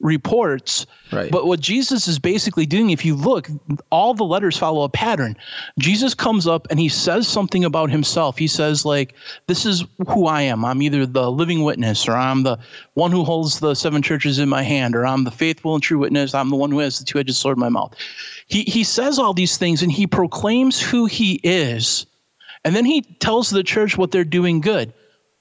reports. 0.00 0.86
Right. 1.12 1.30
But 1.30 1.46
what 1.46 1.60
Jesus 1.60 2.06
is 2.06 2.18
basically 2.18 2.66
doing, 2.66 2.90
if 2.90 3.04
you 3.04 3.14
look, 3.14 3.48
all 3.90 4.14
the 4.14 4.24
letters 4.24 4.56
follow 4.56 4.82
a 4.82 4.88
pattern. 4.88 5.36
Jesus 5.78 6.14
comes 6.14 6.46
up 6.46 6.66
and 6.70 6.78
he 6.78 6.88
says 6.88 7.26
something 7.26 7.64
about 7.64 7.90
himself. 7.90 8.38
He 8.38 8.46
says, 8.46 8.84
like, 8.84 9.14
this 9.46 9.66
is 9.66 9.84
who 10.08 10.26
I 10.26 10.42
am. 10.42 10.64
I'm 10.64 10.82
either 10.82 11.04
the 11.06 11.30
living 11.30 11.64
witness, 11.64 12.08
or 12.08 12.12
I'm 12.12 12.42
the 12.42 12.58
one 12.94 13.10
who 13.10 13.24
holds 13.24 13.60
the 13.60 13.74
seven 13.74 14.02
churches 14.02 14.38
in 14.38 14.48
my 14.48 14.62
hand, 14.62 14.94
or 14.94 15.06
I'm 15.06 15.24
the 15.24 15.30
faithful 15.30 15.74
and 15.74 15.82
true 15.82 15.98
witness. 15.98 16.34
I'm 16.34 16.50
the 16.50 16.56
one 16.56 16.70
who 16.70 16.78
has 16.78 16.98
the 16.98 17.04
two 17.04 17.18
edged 17.18 17.34
sword 17.34 17.56
in 17.56 17.60
my 17.60 17.68
mouth. 17.68 17.94
He 18.46 18.62
he 18.62 18.84
says 18.84 19.18
all 19.18 19.34
these 19.34 19.56
things 19.56 19.82
and 19.82 19.90
he 19.90 20.06
proclaims 20.06 20.80
who 20.80 21.06
he 21.06 21.40
is. 21.42 22.06
And 22.64 22.74
then 22.74 22.84
he 22.84 23.02
tells 23.02 23.50
the 23.50 23.62
church 23.62 23.96
what 23.96 24.10
they're 24.10 24.24
doing 24.24 24.60
good. 24.60 24.92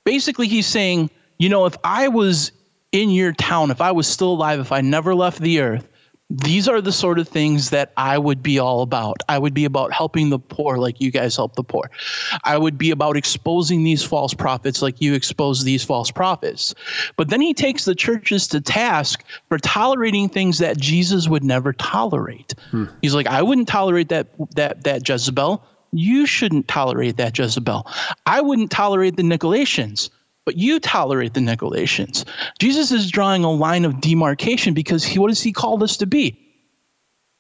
Basically, 0.04 0.48
he's 0.48 0.68
saying, 0.68 1.10
you 1.40 1.50
know, 1.50 1.66
if 1.66 1.76
I 1.84 2.08
was 2.08 2.52
in 2.98 3.12
your 3.12 3.32
town, 3.32 3.70
if 3.72 3.80
I 3.80 3.92
was 3.92 4.08
still 4.08 4.32
alive, 4.32 4.60
if 4.60 4.72
I 4.72 4.82
never 4.82 5.14
left 5.14 5.40
the 5.40 5.62
earth, 5.62 5.88
these 6.30 6.68
are 6.68 6.82
the 6.82 6.92
sort 6.92 7.20
of 7.20 7.28
things 7.28 7.70
that 7.70 7.94
I 7.96 8.18
would 8.18 8.44
be 8.44 8.60
all 8.60 8.82
about. 8.82 9.22
I 9.30 9.38
would 9.38 9.54
be 9.54 9.64
about 9.64 9.94
helping 9.94 10.30
the 10.30 10.40
poor 10.40 10.78
like 10.78 11.00
you 11.00 11.10
guys 11.10 11.38
help 11.38 11.56
the 11.56 11.64
poor. 11.64 11.90
I 12.44 12.58
would 12.58 12.78
be 12.78 12.92
about 12.92 13.16
exposing 13.16 13.84
these 13.84 14.04
false 14.04 14.34
prophets 14.34 14.82
like 14.82 15.00
you 15.00 15.14
expose 15.14 15.64
these 15.64 15.86
false 15.86 16.12
prophets. 16.12 16.76
But 17.16 17.30
then 17.30 17.40
he 17.40 17.54
takes 17.54 17.86
the 17.86 17.96
churches 17.96 18.48
to 18.48 18.60
task 18.60 19.24
for 19.48 19.58
tolerating 19.58 20.28
things 20.28 20.58
that 20.58 20.78
Jesus 20.78 21.30
would 21.30 21.46
never 21.46 21.72
tolerate. 21.72 22.56
Hmm. 22.72 22.86
He's 23.02 23.16
like, 23.16 23.28
I 23.28 23.42
wouldn't 23.42 23.70
tolerate 23.70 24.10
that 24.10 24.28
that 24.56 24.84
that 24.84 25.08
Jezebel. 25.08 25.64
You 25.94 26.26
shouldn't 26.26 26.68
tolerate 26.68 27.16
that 27.16 27.38
Jezebel. 27.38 27.88
I 28.26 28.42
wouldn't 28.42 28.72
tolerate 28.72 29.16
the 29.16 29.24
Nicolaitans 29.24 30.10
but 30.48 30.56
you 30.56 30.80
tolerate 30.80 31.34
the 31.34 31.42
Nicolaitans. 31.42 32.24
Jesus 32.58 32.90
is 32.94 33.12
drawing 33.12 33.44
a 33.44 33.52
line 33.52 33.84
of 33.84 34.00
demarcation 34.00 34.74
because 34.74 35.04
he, 35.04 35.20
what 35.20 35.28
does 35.28 35.42
he 35.42 35.52
call 35.52 35.84
us 35.84 35.98
to 35.98 36.06
be? 36.06 36.40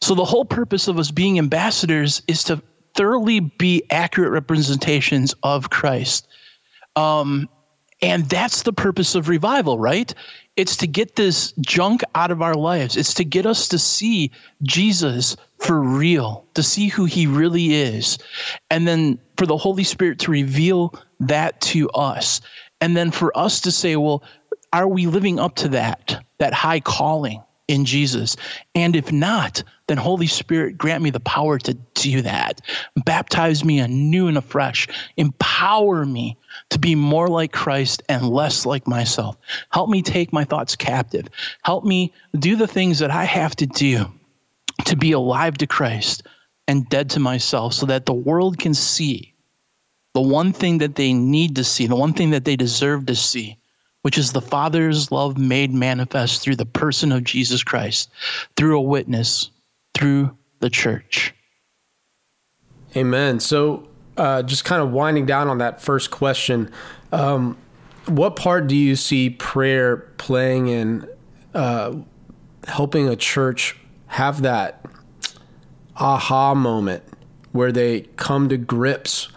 So 0.01 0.13
the 0.13 0.25
whole 0.25 0.43
purpose 0.43 0.89
of 0.89 0.99
us 0.99 1.09
being 1.09 1.39
ambassadors 1.39 2.21
is 2.27 2.43
to 2.43 2.61
thoroughly 2.95 3.39
be 3.39 3.81
accurate 3.91 4.33
representations 4.33 5.33
of 5.41 5.69
Christ. 5.69 6.27
Um, 6.97 7.47
and 8.01 8.25
that's 8.29 8.63
the 8.63 8.73
purpose 8.73 9.15
of 9.15 9.29
revival, 9.29 9.79
right? 9.79 10.13
It's 10.57 10.75
to 10.75 10.85
get 10.85 11.15
this 11.15 11.53
junk 11.61 12.01
out 12.13 12.29
of 12.29 12.41
our 12.41 12.55
lives. 12.55 12.97
It's 12.97 13.13
to 13.13 13.23
get 13.23 13.45
us 13.45 13.69
to 13.69 13.79
see 13.79 14.31
Jesus 14.63 15.37
for 15.59 15.79
real, 15.79 16.45
to 16.55 16.61
see 16.61 16.89
who 16.89 17.05
he 17.05 17.25
really 17.25 17.73
is. 17.73 18.17
And 18.69 18.85
then 18.85 19.17
for 19.37 19.45
the 19.45 19.55
Holy 19.55 19.85
Spirit 19.85 20.19
to 20.19 20.31
reveal 20.31 20.93
that 21.21 21.61
to 21.61 21.89
us. 21.91 22.41
And 22.81 22.95
then 22.95 23.11
for 23.11 23.35
us 23.37 23.61
to 23.61 23.71
say, 23.71 23.95
well, 23.95 24.23
are 24.73 24.87
we 24.87 25.07
living 25.07 25.39
up 25.39 25.55
to 25.55 25.69
that, 25.69 26.23
that 26.39 26.53
high 26.53 26.79
calling 26.79 27.41
in 27.67 27.85
Jesus? 27.85 28.35
And 28.75 28.95
if 28.95 29.11
not, 29.11 29.63
then 29.87 29.97
Holy 29.97 30.27
Spirit, 30.27 30.77
grant 30.77 31.01
me 31.01 31.09
the 31.09 31.19
power 31.21 31.57
to 31.59 31.73
do 31.73 32.21
that. 32.21 32.61
Baptize 33.05 33.63
me 33.63 33.79
anew 33.79 34.27
and 34.27 34.37
afresh. 34.37 34.87
Empower 35.15 36.05
me 36.05 36.37
to 36.69 36.79
be 36.79 36.95
more 36.95 37.27
like 37.27 37.51
Christ 37.51 38.03
and 38.09 38.29
less 38.29 38.65
like 38.65 38.87
myself. 38.87 39.37
Help 39.71 39.89
me 39.89 40.01
take 40.01 40.33
my 40.33 40.43
thoughts 40.43 40.75
captive. 40.75 41.27
Help 41.63 41.83
me 41.85 42.13
do 42.37 42.55
the 42.55 42.67
things 42.67 42.99
that 42.99 43.11
I 43.11 43.23
have 43.23 43.55
to 43.57 43.65
do 43.65 44.05
to 44.85 44.95
be 44.95 45.13
alive 45.13 45.57
to 45.57 45.67
Christ 45.67 46.23
and 46.67 46.87
dead 46.89 47.09
to 47.11 47.19
myself 47.19 47.73
so 47.73 47.85
that 47.85 48.05
the 48.05 48.13
world 48.13 48.59
can 48.59 48.73
see 48.73 49.33
the 50.17 50.21
one 50.21 50.51
thing 50.51 50.79
that 50.79 50.95
they 50.95 51.13
need 51.13 51.55
to 51.55 51.63
see, 51.63 51.85
the 51.85 51.95
one 51.95 52.11
thing 52.11 52.31
that 52.31 52.43
they 52.43 52.55
deserve 52.55 53.05
to 53.05 53.13
see, 53.13 53.55
which 54.01 54.17
is 54.17 54.31
the 54.31 54.41
Father's 54.41 55.11
love 55.11 55.37
made 55.37 55.71
manifest 55.71 56.41
through 56.41 56.55
the 56.55 56.65
person 56.65 57.11
of 57.11 57.23
Jesus 57.23 57.63
Christ, 57.63 58.09
through 58.55 58.79
a 58.79 58.81
witness, 58.81 59.51
through 59.93 60.35
the 60.59 60.71
church. 60.71 61.35
Amen. 62.95 63.39
So, 63.39 63.87
uh, 64.17 64.41
just 64.41 64.65
kind 64.65 64.81
of 64.81 64.89
winding 64.89 65.27
down 65.27 65.49
on 65.49 65.59
that 65.59 65.83
first 65.83 66.09
question, 66.09 66.71
um, 67.11 67.55
what 68.07 68.35
part 68.35 68.65
do 68.65 68.75
you 68.75 68.95
see 68.95 69.29
prayer 69.29 69.97
playing 70.17 70.67
in 70.67 71.07
uh, 71.53 71.93
helping 72.65 73.07
a 73.07 73.15
church 73.15 73.77
have 74.07 74.41
that 74.41 74.83
aha 75.95 76.55
moment 76.55 77.03
where 77.51 77.71
they 77.71 78.01
come 78.15 78.49
to 78.49 78.57
grips 78.57 79.29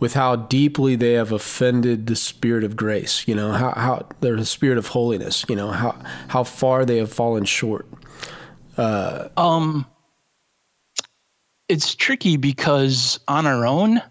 with 0.00 0.14
how 0.14 0.34
deeply 0.34 0.96
they 0.96 1.12
have 1.12 1.30
offended 1.30 2.06
the 2.06 2.16
spirit 2.16 2.64
of 2.64 2.74
grace, 2.74 3.28
you 3.28 3.34
know, 3.34 3.52
how, 3.52 3.72
how 3.72 4.06
the 4.20 4.44
spirit 4.44 4.78
of 4.78 4.88
holiness, 4.88 5.44
you 5.48 5.54
know, 5.54 5.70
how, 5.70 5.94
how 6.28 6.42
far 6.42 6.86
they 6.86 6.96
have 6.96 7.12
fallen 7.12 7.44
short. 7.44 7.86
Uh, 8.78 9.28
um, 9.36 9.86
it's 11.68 11.94
tricky 11.94 12.38
because 12.38 13.20
on 13.28 13.46
our 13.46 13.66
own, 13.66 14.02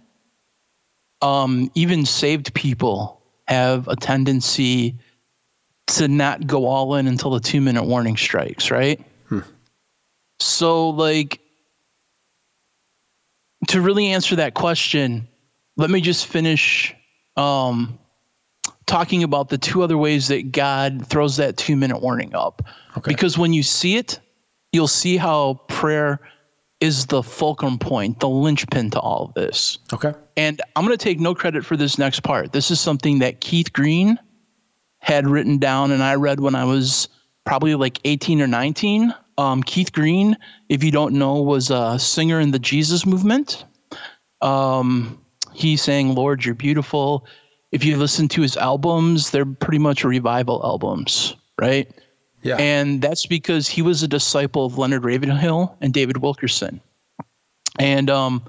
um, 1.22 1.72
even 1.74 2.05
saved 2.05 2.53
people 2.53 3.22
have 3.48 3.88
a 3.88 3.96
tendency 3.96 4.96
to 5.88 6.08
not 6.08 6.46
go 6.46 6.67
all 6.67 6.96
in 6.96 7.08
until 7.08 7.31
the 7.31 7.39
two 7.39 7.60
minute 7.60 7.84
warning 7.84 8.15
strikes, 8.15 8.69
right? 8.69 9.01
Hmm. 9.27 9.39
So, 10.39 10.91
like, 10.91 11.41
to 13.69 13.81
really 13.81 14.08
answer 14.08 14.36
that 14.36 14.53
question, 14.53 15.27
let 15.79 15.89
me 15.89 16.01
just 16.01 16.27
finish 16.27 16.93
um, 17.38 17.98
talking 18.86 19.24
about 19.24 19.48
the 19.48 19.57
two 19.57 19.81
other 19.81 19.98
ways 19.98 20.27
that 20.27 20.51
God 20.51 21.07
throws 21.07 21.38
that 21.38 21.55
two 21.55 21.77
minute 21.77 22.01
warning 22.01 22.36
up. 22.36 22.62
Okay. 22.98 23.13
Because 23.13 23.38
when 23.38 23.53
you 23.53 23.63
see 23.63 23.95
it, 23.95 24.19
you'll 24.74 24.89
see 24.89 25.15
how 25.15 25.62
prayer 25.69 26.19
is 26.81 27.05
the 27.05 27.24
fulcrum 27.24 27.79
point, 27.79 28.19
the 28.19 28.27
linchpin 28.27 28.89
to 28.89 29.00
all 29.00 29.27
of 29.27 29.33
this. 29.36 29.79
Okay. 29.93 30.13
And 30.36 30.62
I'm 30.75 30.86
going 30.86 30.98
to 30.98 31.01
take 31.01 31.21
no 31.21 31.33
credit 31.33 31.65
for 31.65 31.77
this 31.77 31.98
next 31.98 32.24
part. 32.24 32.51
This 32.51 32.71
is 32.71 32.81
something 32.81 33.19
that 33.19 33.39
Keith 33.39 33.71
Green 33.71 34.19
had 35.00 35.27
written 35.27 35.59
down 35.59 35.91
and 35.91 36.03
I 36.03 36.15
read 36.15 36.41
when 36.41 36.55
I 36.55 36.65
was 36.65 37.07
probably 37.45 37.75
like 37.75 38.00
18 38.03 38.41
or 38.41 38.48
19. 38.48 39.13
Um, 39.38 39.63
Keith 39.63 39.93
Green, 39.93 40.36
if 40.67 40.83
you 40.83 40.91
don't 40.91 41.13
know, 41.13 41.41
was 41.41 41.71
a 41.71 41.98
singer 41.98 42.41
in 42.41 42.51
the 42.51 42.59
Jesus 42.59 43.05
movement. 43.05 43.63
Um, 44.41 45.21
he 45.60 45.75
sang, 45.78 46.16
Lord, 46.16 46.46
you're 46.46 46.56
beautiful. 46.56 47.25
If 47.72 47.84
you 47.84 47.98
listen 47.98 48.28
to 48.30 48.42
his 48.42 48.58
albums, 48.58 49.32
they're 49.32 49.46
pretty 49.46 49.78
much 49.78 50.04
revival 50.04 50.62
albums, 50.63 51.36
right? 51.60 51.89
Yeah. 52.42 52.56
And 52.58 53.01
that's 53.01 53.25
because 53.25 53.68
he 53.68 53.82
was 53.82 54.01
a 54.01 54.08
disciple 54.08 54.66
of 54.66 54.78
Leonard 54.78 55.04
Ravenhill 55.04 55.75
and 55.82 55.94
David 55.94 56.18
Wilkerson. 56.18 56.80
And 57.78 58.10
um, 58.10 58.44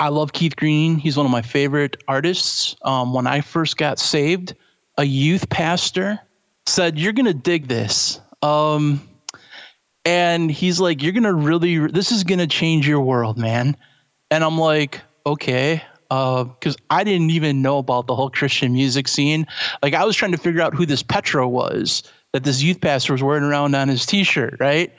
I 0.00 0.08
love 0.08 0.32
Keith 0.32 0.56
Green. 0.56 0.98
He's 0.98 1.16
one 1.16 1.24
of 1.24 1.32
my 1.32 1.42
favorite 1.42 2.02
artists. 2.08 2.76
Um, 2.82 3.14
when 3.14 3.26
I 3.26 3.40
first 3.40 3.76
got 3.76 3.98
saved, 3.98 4.54
a 4.98 5.04
youth 5.04 5.48
pastor 5.48 6.18
said, 6.66 6.98
You're 6.98 7.12
going 7.12 7.26
to 7.26 7.34
dig 7.34 7.68
this. 7.68 8.20
Um, 8.42 9.08
and 10.04 10.50
he's 10.50 10.80
like, 10.80 11.02
You're 11.02 11.12
going 11.12 11.22
to 11.22 11.32
really, 11.32 11.78
this 11.86 12.10
is 12.10 12.24
going 12.24 12.40
to 12.40 12.46
change 12.46 12.86
your 12.86 13.00
world, 13.00 13.38
man. 13.38 13.76
And 14.30 14.42
I'm 14.42 14.58
like, 14.58 15.00
Okay. 15.26 15.82
Because 16.14 16.74
uh, 16.76 16.84
I 16.90 17.04
didn't 17.04 17.30
even 17.30 17.62
know 17.62 17.78
about 17.78 18.06
the 18.06 18.14
whole 18.14 18.30
Christian 18.30 18.72
music 18.72 19.08
scene. 19.08 19.46
Like, 19.82 19.94
I 19.94 20.04
was 20.04 20.16
trying 20.16 20.32
to 20.32 20.38
figure 20.38 20.60
out 20.60 20.74
who 20.74 20.86
this 20.86 21.02
Petra 21.02 21.48
was 21.48 22.02
that 22.32 22.44
this 22.44 22.62
youth 22.62 22.80
pastor 22.80 23.12
was 23.12 23.22
wearing 23.22 23.44
around 23.44 23.74
on 23.74 23.88
his 23.88 24.04
t-shirt, 24.04 24.56
right? 24.58 24.92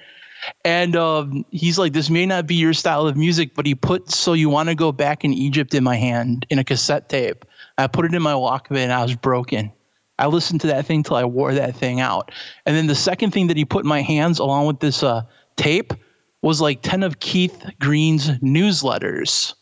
And 0.63 0.95
um, 0.95 1.45
he's 1.51 1.77
like, 1.77 1.93
"This 1.93 2.09
may 2.09 2.25
not 2.25 2.47
be 2.47 2.55
your 2.55 2.73
style 2.73 3.07
of 3.07 3.17
music, 3.17 3.55
but 3.55 3.65
he 3.65 3.75
put 3.75 4.11
"So 4.11 4.33
You 4.33 4.49
Want 4.49 4.69
to 4.69 4.75
Go 4.75 4.91
Back 4.91 5.25
in 5.25 5.33
Egypt" 5.33 5.73
in 5.73 5.83
my 5.83 5.95
hand 5.95 6.45
in 6.49 6.59
a 6.59 6.63
cassette 6.63 7.09
tape. 7.09 7.45
I 7.77 7.87
put 7.87 8.05
it 8.05 8.13
in 8.13 8.21
my 8.21 8.33
Walkman. 8.33 8.77
and 8.77 8.93
I 8.93 9.01
was 9.01 9.15
broken. 9.15 9.71
I 10.17 10.27
listened 10.27 10.61
to 10.61 10.67
that 10.67 10.85
thing 10.85 11.03
till 11.03 11.17
I 11.17 11.25
wore 11.25 11.53
that 11.53 11.75
thing 11.75 11.99
out. 11.99 12.31
And 12.65 12.75
then 12.75 12.87
the 12.87 12.95
second 12.95 13.31
thing 13.31 13.47
that 13.47 13.57
he 13.57 13.65
put 13.65 13.83
in 13.83 13.89
my 13.89 14.01
hands, 14.01 14.39
along 14.39 14.67
with 14.67 14.79
this 14.79 15.03
uh, 15.03 15.23
tape, 15.57 15.93
was 16.41 16.61
like 16.61 16.81
ten 16.81 17.03
of 17.03 17.19
Keith 17.19 17.65
Green's 17.79 18.29
newsletters 18.39 19.53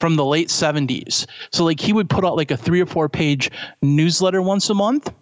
from 0.00 0.16
the 0.16 0.24
late 0.24 0.48
70s. 0.48 1.26
So 1.52 1.64
like 1.64 1.78
he 1.78 1.92
would 1.92 2.10
put 2.10 2.24
out 2.24 2.36
like 2.36 2.50
a 2.50 2.56
three 2.56 2.80
or 2.80 2.86
four 2.86 3.08
page 3.08 3.50
newsletter 3.82 4.42
once 4.42 4.68
a 4.70 4.74
month 4.74 5.12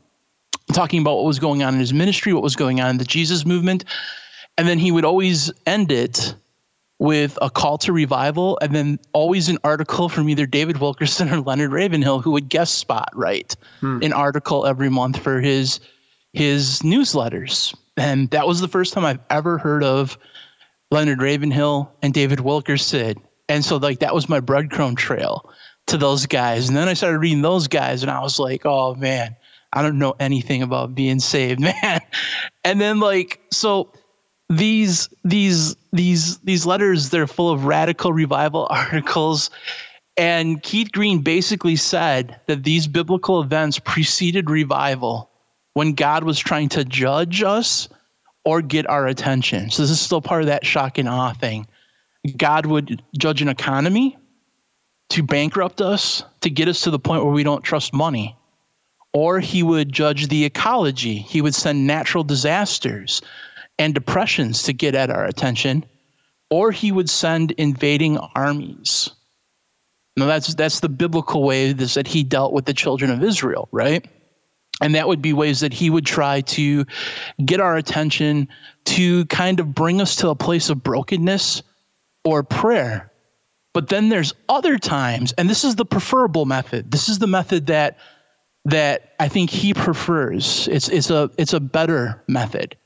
talking 0.73 1.01
about 1.01 1.17
what 1.17 1.25
was 1.25 1.39
going 1.39 1.63
on 1.63 1.75
in 1.75 1.81
his 1.81 1.93
ministry, 1.93 2.33
what 2.33 2.43
was 2.43 2.57
going 2.57 2.81
on 2.81 2.91
in 2.91 2.99
the 2.99 3.05
Jesus 3.05 3.45
movement. 3.45 3.85
And 4.57 4.69
then 4.69 4.79
he 4.79 4.93
would 4.93 5.05
always 5.05 5.51
end 5.67 5.91
it 5.93 6.35
with 6.99 7.39
a 7.41 7.49
call 7.49 7.79
to 7.79 7.93
revival 7.93 8.59
and 8.61 8.75
then 8.75 8.99
always 9.13 9.49
an 9.49 9.59
article 9.63 10.09
from 10.09 10.29
either 10.29 10.47
David 10.47 10.79
Wilkerson 10.79 11.33
or 11.33 11.41
Leonard 11.41 11.73
Ravenhill 11.73 12.21
who 12.21 12.33
would 12.33 12.49
guest 12.49 12.79
spot 12.79 13.09
write 13.15 13.57
hmm. 13.81 14.01
an 14.03 14.13
article 14.13 14.67
every 14.67 14.89
month 14.89 15.19
for 15.19 15.41
his 15.41 15.81
his 16.33 16.81
newsletters. 16.81 17.75
And 17.97 18.31
that 18.31 18.47
was 18.47 18.61
the 18.61 18.69
first 18.69 18.93
time 18.93 19.05
I've 19.05 19.21
ever 19.31 19.59
heard 19.59 19.83
of 19.83 20.19
Leonard 20.91 21.23
Ravenhill 21.23 21.91
and 22.03 22.13
David 22.13 22.41
Wilkerson. 22.41 23.15
And 23.49 23.65
so 23.65 23.77
like 23.77 24.01
that 24.01 24.15
was 24.15 24.29
my 24.29 24.41
breadcrumb 24.41 24.97
trail 24.97 25.51
to 25.87 25.97
those 25.97 26.27
guys. 26.27 26.69
And 26.69 26.77
then 26.77 26.89
I 26.89 26.95
started 26.95 27.19
reading 27.19 27.43
those 27.43 27.67
guys 27.67 28.03
and 28.03 28.11
I 28.11 28.21
was 28.21 28.39
like, 28.39 28.63
oh 28.65 28.95
man, 28.95 29.37
I 29.73 29.83
don't 29.83 29.99
know 29.99 30.15
anything 30.21 30.63
about 30.63 30.95
being 30.95 31.21
saved, 31.21 31.61
man. 31.83 32.01
And 32.65 32.81
then 32.81 33.01
like 33.01 33.41
so 33.51 33.93
these 34.51 35.09
these 35.25 35.77
these 35.93 36.39
these 36.39 36.65
letters 36.65 37.11
they're 37.11 37.27
full 37.27 37.51
of 37.51 37.67
radical 37.67 38.13
revival 38.13 38.67
articles 38.71 39.51
and 40.19 40.61
Keith 40.65 40.91
Green 40.91 41.21
basically 41.21 41.77
said 41.77 42.41
that 42.47 42.65
these 42.65 42.89
biblical 42.89 43.41
events 43.41 43.79
preceded 43.79 44.51
revival 44.51 45.31
when 45.75 45.93
God 45.93 46.25
was 46.25 46.41
trying 46.41 46.69
to 46.71 46.85
judge 46.85 47.41
us 47.45 47.89
or 48.45 48.61
get 48.61 48.89
our 48.89 49.07
attention. 49.07 49.71
So 49.71 49.83
this 49.83 49.93
is 49.93 50.01
still 50.01 50.21
part 50.21 50.41
of 50.43 50.49
that 50.49 50.67
shock 50.67 50.99
and 50.99 51.09
awe 51.09 51.35
thing. 51.35 51.69
God 52.33 52.67
would 52.67 53.03
judge 53.19 53.43
an 53.43 53.49
economy 53.49 54.17
to 55.11 55.23
bankrupt 55.23 55.81
us, 55.81 56.23
to 56.43 56.51
get 56.51 56.69
us 56.69 56.83
to 56.83 56.91
the 56.91 56.99
point 56.99 57.25
where 57.25 57.33
we 57.33 57.43
don't 57.43 57.63
trust 57.63 57.95
money 57.95 58.39
or 59.13 59.41
he 59.41 59.63
would 59.63 59.93
judge 59.93 60.29
the 60.29 60.45
ecology. 60.45 61.19
He 61.19 61.41
would 61.41 61.55
send 61.55 61.87
natural 61.87 62.25
disasters 62.25 63.23
and 63.79 63.95
depressions 63.95 64.65
to 64.65 64.73
get 64.73 64.95
at 64.95 65.11
our 65.11 65.25
attention, 65.25 65.85
or 66.51 66.71
he 66.73 66.93
would 66.93 67.09
send 67.09 67.53
invading 67.53 68.19
armies. 68.19 69.11
Now 70.17 70.27
that's 70.27 70.55
that's 70.55 70.81
the 70.81 70.89
biblical 70.89 71.45
way 71.45 71.73
that 71.73 72.07
he 72.07 72.25
dealt 72.25 72.53
with 72.53 72.65
the 72.65 72.75
children 72.75 73.11
of 73.11 73.23
Israel, 73.23 73.69
right? 73.71 74.07
And 74.81 74.95
that 74.95 75.09
would 75.09 75.23
be 75.23 75.33
ways 75.33 75.61
that 75.61 75.73
he 75.73 75.91
would 75.91 76.07
try 76.07 76.41
to 76.43 76.85
get 77.45 77.61
our 77.61 77.77
attention 77.77 78.49
to 78.85 79.27
kind 79.27 79.59
of 79.59 79.75
bring 79.75 80.01
us 80.01 80.17
to 80.17 80.29
a 80.29 80.35
place 80.35 80.71
of 80.71 80.83
brokenness 80.83 81.63
or 82.25 82.43
prayer. 82.43 83.13
But 83.75 83.89
then 83.89 84.09
there's 84.09 84.35
other 84.49 84.79
times, 84.79 85.33
and 85.39 85.49
this 85.49 85.65
is 85.65 85.77
the 85.77 85.85
preferable 85.85 86.47
method. 86.47 86.91
This 86.91 87.09
is 87.09 87.19
the 87.19 87.27
method 87.27 87.67
that 87.67 87.99
that 88.65 89.15
I 89.19 89.29
think 89.29 89.51
he 89.51 89.73
prefers. 89.73 90.69
It's, 90.69 90.89
it's, 90.89 91.09
a, 91.09 91.31
it's 91.39 91.55
a 91.55 91.61
better 91.61 92.23
method 92.29 92.77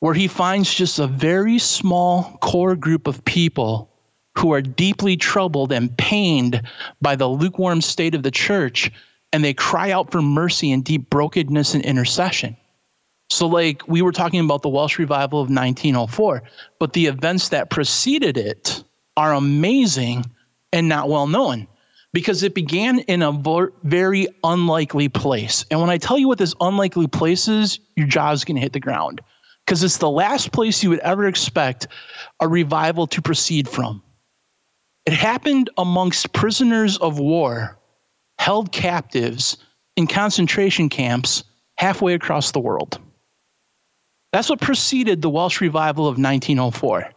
where 0.00 0.12
he 0.12 0.28
finds 0.28 0.74
just 0.74 0.98
a 0.98 1.06
very 1.06 1.58
small 1.58 2.36
core 2.42 2.76
group 2.76 3.06
of 3.06 3.24
people 3.24 3.90
who 4.36 4.52
are 4.52 4.60
deeply 4.60 5.16
troubled 5.16 5.72
and 5.72 5.96
pained 5.96 6.60
by 7.00 7.16
the 7.16 7.26
lukewarm 7.26 7.80
state 7.80 8.14
of 8.14 8.22
the 8.22 8.30
church, 8.30 8.90
and 9.32 9.42
they 9.42 9.54
cry 9.54 9.92
out 9.92 10.10
for 10.10 10.20
mercy 10.20 10.72
and 10.72 10.84
deep 10.84 11.08
brokenness 11.08 11.74
and 11.74 11.84
intercession. 11.84 12.54
So, 13.30 13.46
like 13.46 13.86
we 13.88 14.02
were 14.02 14.12
talking 14.12 14.40
about 14.40 14.62
the 14.62 14.68
Welsh 14.68 14.98
revival 14.98 15.40
of 15.40 15.48
1904, 15.48 16.42
but 16.78 16.92
the 16.92 17.06
events 17.06 17.48
that 17.48 17.70
preceded 17.70 18.36
it 18.36 18.84
are 19.16 19.32
amazing 19.32 20.24
and 20.72 20.88
not 20.88 21.08
well 21.08 21.26
known 21.26 21.66
because 22.12 22.42
it 22.42 22.54
began 22.54 23.00
in 23.00 23.22
a 23.22 23.32
very 23.82 24.28
unlikely 24.44 25.08
place. 25.08 25.64
And 25.70 25.80
when 25.80 25.90
I 25.90 25.98
tell 25.98 26.16
you 26.16 26.28
what 26.28 26.38
this 26.38 26.54
unlikely 26.60 27.08
place 27.08 27.48
is, 27.48 27.80
your 27.96 28.06
jaw's 28.06 28.44
going 28.44 28.54
to 28.54 28.60
hit 28.62 28.72
the 28.72 28.80
ground 28.80 29.20
because 29.66 29.82
it's 29.82 29.98
the 29.98 30.10
last 30.10 30.52
place 30.52 30.82
you 30.82 30.90
would 30.90 31.00
ever 31.00 31.26
expect 31.26 31.88
a 32.40 32.46
revival 32.46 33.06
to 33.08 33.20
proceed 33.20 33.68
from. 33.68 34.02
It 35.06 35.12
happened 35.12 35.70
amongst 35.76 36.32
prisoners 36.32 36.96
of 36.98 37.18
war 37.18 37.78
held 38.38 38.72
captives 38.72 39.56
in 39.96 40.06
concentration 40.06 40.88
camps 40.88 41.44
halfway 41.76 42.14
across 42.14 42.52
the 42.52 42.60
world. 42.60 43.00
That's 44.34 44.50
what 44.50 44.60
preceded 44.60 45.22
the 45.22 45.30
Welsh 45.30 45.60
revival 45.60 46.08
of 46.08 46.18
1904. 46.18 47.08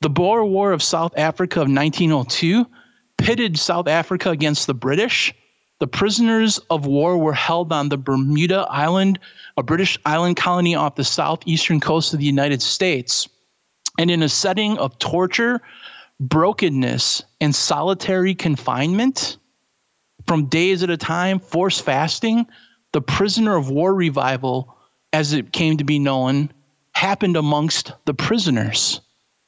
The 0.00 0.10
Boer 0.10 0.44
War 0.44 0.72
of 0.72 0.82
South 0.82 1.16
Africa 1.16 1.60
of 1.60 1.68
1902 1.70 2.66
pitted 3.16 3.56
South 3.56 3.86
Africa 3.86 4.30
against 4.30 4.66
the 4.66 4.74
British. 4.74 5.32
The 5.78 5.86
prisoners 5.86 6.58
of 6.68 6.84
war 6.84 7.16
were 7.16 7.32
held 7.32 7.72
on 7.72 7.90
the 7.90 7.96
Bermuda 7.96 8.66
Island, 8.68 9.20
a 9.56 9.62
British 9.62 10.00
island 10.04 10.36
colony 10.36 10.74
off 10.74 10.96
the 10.96 11.04
southeastern 11.04 11.78
coast 11.78 12.12
of 12.12 12.18
the 12.18 12.26
United 12.26 12.60
States. 12.60 13.28
And 13.96 14.10
in 14.10 14.24
a 14.24 14.28
setting 14.28 14.78
of 14.78 14.98
torture, 14.98 15.60
brokenness, 16.18 17.22
and 17.40 17.54
solitary 17.54 18.34
confinement, 18.34 19.36
from 20.26 20.46
days 20.46 20.82
at 20.82 20.90
a 20.90 20.96
time, 20.96 21.38
forced 21.38 21.84
fasting, 21.84 22.48
the 22.92 23.00
prisoner 23.00 23.54
of 23.54 23.70
war 23.70 23.94
revival 23.94 24.74
as 25.12 25.32
it 25.32 25.52
came 25.52 25.76
to 25.76 25.84
be 25.84 25.98
known, 25.98 26.52
happened 26.92 27.36
amongst 27.36 27.92
the 28.04 28.14
prisoners. 28.14 29.00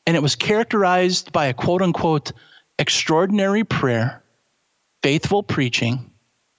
And 0.06 0.16
it 0.16 0.22
was 0.22 0.36
characterized 0.36 1.32
by 1.32 1.46
a 1.46 1.54
quote 1.54 1.82
unquote 1.82 2.32
extraordinary 2.78 3.64
prayer, 3.64 4.22
faithful 5.02 5.42
preaching, 5.42 6.10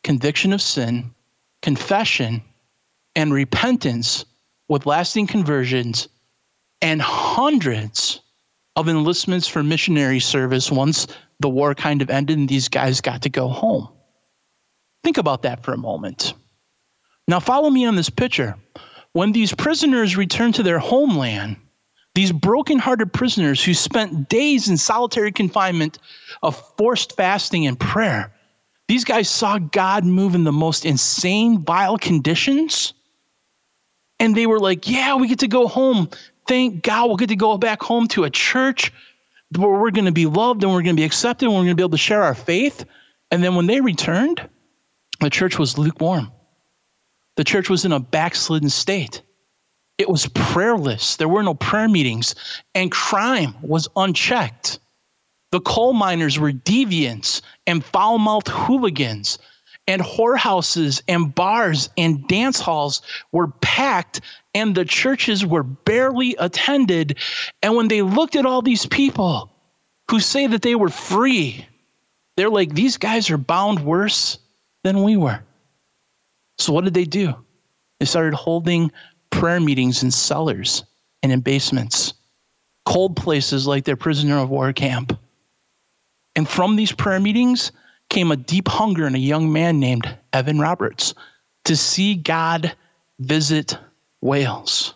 conviction 0.04 0.54
of 0.54 0.62
sin, 0.62 1.12
confession, 1.62 2.42
and 3.16 3.34
repentance 3.34 4.26
with 4.68 4.86
lasting 4.86 5.28
conversions 5.28 6.08
and 6.82 7.02
hundreds 7.02 8.22
of 8.76 8.88
enlistments 8.88 9.48
for 9.48 9.64
missionary 9.64 10.20
service 10.20 10.72
once 10.72 11.08
the 11.40 11.50
war 11.50 11.76
kind 11.76 12.02
of 12.02 12.10
ended 12.10 12.38
and 12.38 12.48
these 12.48 12.70
guys 12.70 13.02
got 13.02 13.24
to 13.24 13.30
go 13.30 13.48
home. 13.48 13.90
Think 15.04 15.18
about 15.18 15.42
that 15.42 15.64
for 15.64 15.74
a 15.74 15.78
moment. 15.78 16.34
Now, 17.28 17.40
follow 17.40 17.70
me 17.70 17.86
on 17.86 17.96
this 17.96 18.10
picture. 18.10 18.56
When 19.14 19.32
these 19.32 19.54
prisoners 19.54 20.16
returned 20.16 20.56
to 20.56 20.64
their 20.64 20.80
homeland, 20.80 21.58
these 22.16 22.32
broken-hearted 22.32 23.14
prisoners 23.14 23.64
who 23.64 23.74
spent 23.74 24.30
days 24.30 24.70
in 24.70 24.78
solitary 24.78 25.32
confinement 25.32 26.00
of 26.44 26.56
forced 26.78 27.16
fasting 27.16 27.68
and 27.68 27.80
prayer, 27.80 28.34
these 28.88 29.06
guys 29.06 29.30
saw 29.30 29.58
God 29.58 30.04
move 30.06 30.36
in 30.36 30.44
the 30.44 30.52
most 30.52 30.86
insane, 30.86 31.64
vile 31.64 31.98
conditions. 31.98 32.94
And 34.20 34.36
they 34.36 34.46
were 34.46 34.60
like, 34.60 34.88
Yeah, 34.88 35.16
we 35.16 35.28
get 35.28 35.40
to 35.40 35.48
go 35.48 35.68
home. 35.68 36.10
Thank 36.48 36.84
God 36.84 37.08
we'll 37.08 37.18
get 37.18 37.30
to 37.30 37.36
go 37.36 37.58
back 37.58 37.82
home 37.82 38.08
to 38.10 38.26
a 38.26 38.30
church 38.30 38.92
where 39.58 39.70
we're 39.70 39.92
going 39.92 40.06
to 40.06 40.12
be 40.12 40.26
loved 40.26 40.64
and 40.64 40.74
we're 40.74 40.82
going 40.82 40.96
to 40.96 41.00
be 41.00 41.06
accepted 41.06 41.46
and 41.46 41.54
we're 41.54 41.62
going 41.62 41.70
to 41.70 41.76
be 41.76 41.84
able 41.84 41.92
to 41.92 41.98
share 41.98 42.24
our 42.24 42.36
faith. 42.36 42.86
And 43.30 43.44
then 43.44 43.56
when 43.56 43.68
they 43.68 43.80
returned, 43.80 44.48
the 45.20 45.30
church 45.30 45.58
was 45.58 45.78
lukewarm. 45.78 46.32
The 47.38 47.44
church 47.44 47.70
was 47.70 47.86
in 47.86 47.92
a 47.92 48.00
backslidden 48.00 48.70
state. 48.70 49.22
It 49.98 50.10
was 50.10 50.28
prayerless. 50.34 51.16
There 51.18 51.30
were 51.30 51.44
no 51.44 51.54
prayer 51.54 51.88
meetings, 51.88 52.36
and 52.76 52.92
crime 52.92 53.56
was 53.62 53.88
unchecked. 53.96 54.80
The 55.52 55.62
coal 55.62 55.94
miners 55.94 56.40
were 56.40 56.52
deviants 56.52 57.42
and 57.68 57.84
foul 57.84 58.18
mouthed 58.18 58.48
hooligans, 58.48 59.38
and 59.88 60.02
whorehouses 60.02 61.02
and 61.08 61.34
bars 61.34 61.90
and 61.98 62.28
dance 62.28 62.60
halls 62.60 63.02
were 63.32 63.48
packed, 63.62 64.22
and 64.54 64.76
the 64.76 64.86
churches 64.86 65.46
were 65.46 65.64
barely 65.64 66.36
attended. 66.40 67.18
And 67.62 67.76
when 67.76 67.88
they 67.88 68.02
looked 68.02 68.36
at 68.36 68.46
all 68.46 68.62
these 68.62 68.86
people 68.86 69.52
who 70.10 70.20
say 70.20 70.48
that 70.48 70.62
they 70.62 70.76
were 70.76 70.90
free, 70.90 71.66
they're 72.38 72.50
like, 72.50 72.74
these 72.74 72.98
guys 72.98 73.30
are 73.30 73.38
bound 73.38 73.82
worse 73.82 74.38
than 74.84 75.04
we 75.04 75.18
were. 75.18 75.44
So, 76.62 76.74
what 76.74 76.84
did 76.84 76.94
they 76.94 77.06
do? 77.06 77.34
They 78.00 78.06
started 78.06 78.36
holding 78.36 78.92
prayer 79.32 79.60
meetings 79.60 80.04
in 80.04 80.12
cellars 80.12 80.84
and 81.24 81.32
in 81.32 81.42
basements, 81.42 82.14
cold 82.86 83.16
places 83.16 83.66
like 83.66 83.86
their 83.86 83.96
prisoner 83.96 84.38
of 84.38 84.50
war 84.50 84.72
camp. 84.74 85.18
And 86.36 86.48
from 86.48 86.76
these 86.76 86.92
prayer 86.92 87.20
meetings 87.20 87.72
came 88.10 88.32
a 88.32 88.36
deep 88.36 88.68
hunger 88.68 89.08
in 89.08 89.16
a 89.16 89.20
young 89.20 89.52
man 89.52 89.80
named 89.80 90.08
Evan 90.34 90.60
Roberts 90.60 91.14
to 91.66 91.76
see 91.76 92.16
God 92.16 92.76
visit 93.20 93.78
Wales. 94.22 94.94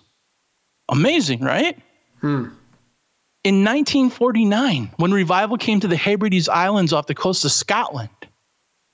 Amazing, 0.89 1.41
right? 1.41 1.77
Hmm. 2.21 2.49
In 3.43 3.63
1949, 3.63 4.91
when 4.97 5.11
revival 5.11 5.57
came 5.57 5.79
to 5.79 5.87
the 5.87 5.97
Hebrides 5.97 6.49
Islands 6.49 6.93
off 6.93 7.07
the 7.07 7.15
coast 7.15 7.45
of 7.45 7.51
Scotland, 7.51 8.09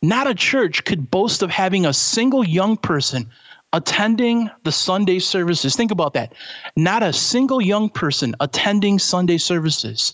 not 0.01 0.27
a 0.27 0.35
church 0.35 0.83
could 0.83 1.11
boast 1.11 1.43
of 1.43 1.51
having 1.51 1.85
a 1.85 1.93
single 1.93 2.43
young 2.43 2.77
person 2.77 3.29
attending 3.73 4.49
the 4.63 4.71
Sunday 4.71 5.19
services. 5.19 5.75
Think 5.75 5.91
about 5.91 6.13
that. 6.13 6.33
Not 6.75 7.03
a 7.03 7.13
single 7.13 7.61
young 7.61 7.89
person 7.89 8.35
attending 8.39 8.99
Sunday 8.99 9.37
services. 9.37 10.13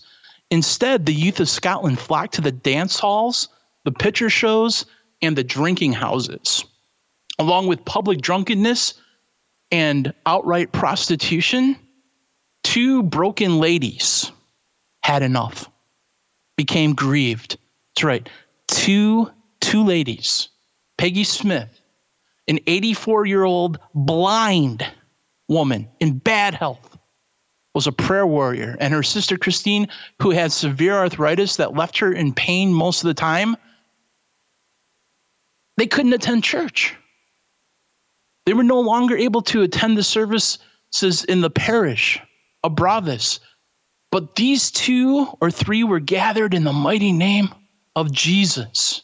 Instead, 0.50 1.06
the 1.06 1.14
youth 1.14 1.40
of 1.40 1.48
Scotland 1.48 1.98
flocked 1.98 2.34
to 2.34 2.40
the 2.40 2.52
dance 2.52 2.98
halls, 2.98 3.48
the 3.84 3.92
picture 3.92 4.30
shows, 4.30 4.86
and 5.20 5.36
the 5.36 5.44
drinking 5.44 5.92
houses. 5.92 6.64
Along 7.38 7.66
with 7.66 7.84
public 7.84 8.20
drunkenness 8.20 8.94
and 9.70 10.12
outright 10.26 10.72
prostitution, 10.72 11.76
two 12.62 13.02
broken 13.02 13.58
ladies 13.58 14.30
had 15.02 15.22
enough, 15.22 15.68
became 16.56 16.94
grieved. 16.94 17.58
That's 17.94 18.04
right. 18.04 18.28
Two 18.68 19.30
two 19.68 19.84
ladies, 19.84 20.48
Peggy 20.96 21.24
Smith, 21.24 21.82
an 22.48 22.58
84 22.66 23.26
year 23.26 23.44
old 23.44 23.78
blind 23.94 24.82
woman 25.46 25.86
in 26.00 26.16
bad 26.16 26.54
health, 26.54 26.96
was 27.74 27.86
a 27.86 27.92
prayer 27.92 28.26
warrior, 28.26 28.78
and 28.80 28.94
her 28.94 29.02
sister 29.02 29.36
Christine, 29.36 29.86
who 30.22 30.30
had 30.30 30.52
severe 30.52 30.94
arthritis 30.94 31.56
that 31.56 31.76
left 31.76 31.98
her 31.98 32.10
in 32.10 32.32
pain 32.32 32.72
most 32.72 33.04
of 33.04 33.08
the 33.08 33.14
time, 33.14 33.58
they 35.76 35.86
couldn't 35.86 36.14
attend 36.14 36.44
church. 36.44 36.94
They 38.46 38.54
were 38.54 38.64
no 38.64 38.80
longer 38.80 39.18
able 39.18 39.42
to 39.42 39.60
attend 39.60 39.98
the 39.98 40.02
services 40.02 40.58
in 41.28 41.42
the 41.42 41.50
parish 41.50 42.18
of 42.64 42.74
Barvas. 42.74 43.38
But 44.10 44.34
these 44.34 44.70
two 44.70 45.26
or 45.42 45.50
three 45.50 45.84
were 45.84 46.00
gathered 46.00 46.54
in 46.54 46.64
the 46.64 46.72
mighty 46.72 47.12
name 47.12 47.50
of 47.94 48.10
Jesus. 48.10 49.02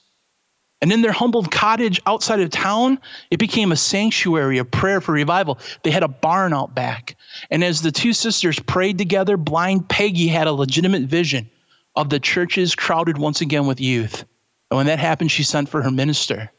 And 0.80 0.92
in 0.92 1.00
their 1.00 1.12
humble 1.12 1.44
cottage 1.44 2.00
outside 2.06 2.40
of 2.40 2.50
town, 2.50 2.98
it 3.30 3.38
became 3.38 3.72
a 3.72 3.76
sanctuary, 3.76 4.58
a 4.58 4.64
prayer 4.64 5.00
for 5.00 5.12
revival. 5.12 5.58
They 5.82 5.90
had 5.90 6.02
a 6.02 6.08
barn 6.08 6.52
out 6.52 6.74
back. 6.74 7.16
And 7.50 7.64
as 7.64 7.80
the 7.80 7.92
two 7.92 8.12
sisters 8.12 8.58
prayed 8.58 8.98
together, 8.98 9.36
blind 9.36 9.88
Peggy 9.88 10.28
had 10.28 10.46
a 10.46 10.52
legitimate 10.52 11.04
vision 11.04 11.48
of 11.96 12.10
the 12.10 12.20
churches 12.20 12.74
crowded 12.74 13.18
once 13.18 13.40
again 13.40 13.66
with 13.66 13.80
youth. 13.80 14.24
And 14.70 14.76
when 14.76 14.86
that 14.86 14.98
happened, 14.98 15.30
she 15.30 15.42
sent 15.42 15.68
for 15.68 15.80
her 15.82 15.90
minister. 15.90 16.50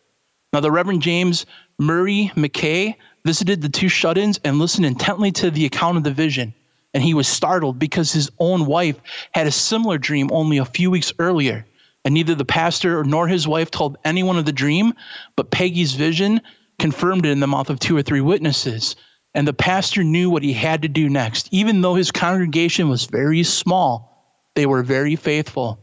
Now, 0.54 0.62
the 0.62 0.72
Reverend 0.72 1.02
James 1.02 1.46
Murray 1.78 2.32
McKay 2.36 2.96
visited 3.26 3.62
the 3.62 3.70
two 3.70 3.90
shut 3.90 4.18
ins 4.18 4.40
and 4.44 4.58
listened 4.58 4.86
intently 4.86 5.32
to 5.34 5.52
the 5.52 5.66
account 5.66 5.98
of 5.98 6.04
the 6.04 6.12
vision. 6.12 6.54
And 6.94 7.04
he 7.04 7.14
was 7.14 7.28
startled 7.28 7.78
because 7.78 8.14
his 8.14 8.32
own 8.40 8.66
wife 8.66 8.96
had 9.34 9.48
a 9.48 9.52
similar 9.52 9.98
dream 9.98 10.30
only 10.32 10.58
a 10.58 10.66
few 10.66 10.90
weeks 10.90 11.12
earlier. 11.20 11.66
And 12.06 12.14
neither 12.14 12.36
the 12.36 12.46
pastor 12.46 13.04
nor 13.04 13.28
his 13.28 13.48
wife 13.48 13.72
told 13.72 13.98
anyone 14.06 14.38
of 14.38 14.46
the 14.46 14.54
dream, 14.54 14.94
but 15.36 15.50
Peggy's 15.50 15.94
vision 15.94 16.40
confirmed 16.78 17.26
it 17.26 17.32
in 17.32 17.40
the 17.40 17.48
mouth 17.48 17.72
of 17.72 17.80
two 17.80 17.98
or 17.98 18.04
three 18.04 18.22
witnesses. 18.22 18.96
And 19.34 19.48
the 19.48 19.54
pastor 19.54 20.04
knew 20.04 20.30
what 20.30 20.44
he 20.44 20.54
had 20.54 20.84
to 20.84 20.88
do 20.88 21.10
next. 21.10 21.50
Even 21.52 21.82
though 21.82 21.96
his 21.96 22.12
congregation 22.12 22.90
was 22.90 23.06
very 23.06 23.44
small, 23.44 24.52
they 24.54 24.68
were 24.68 24.84
very 24.84 25.16
faithful. 25.16 25.80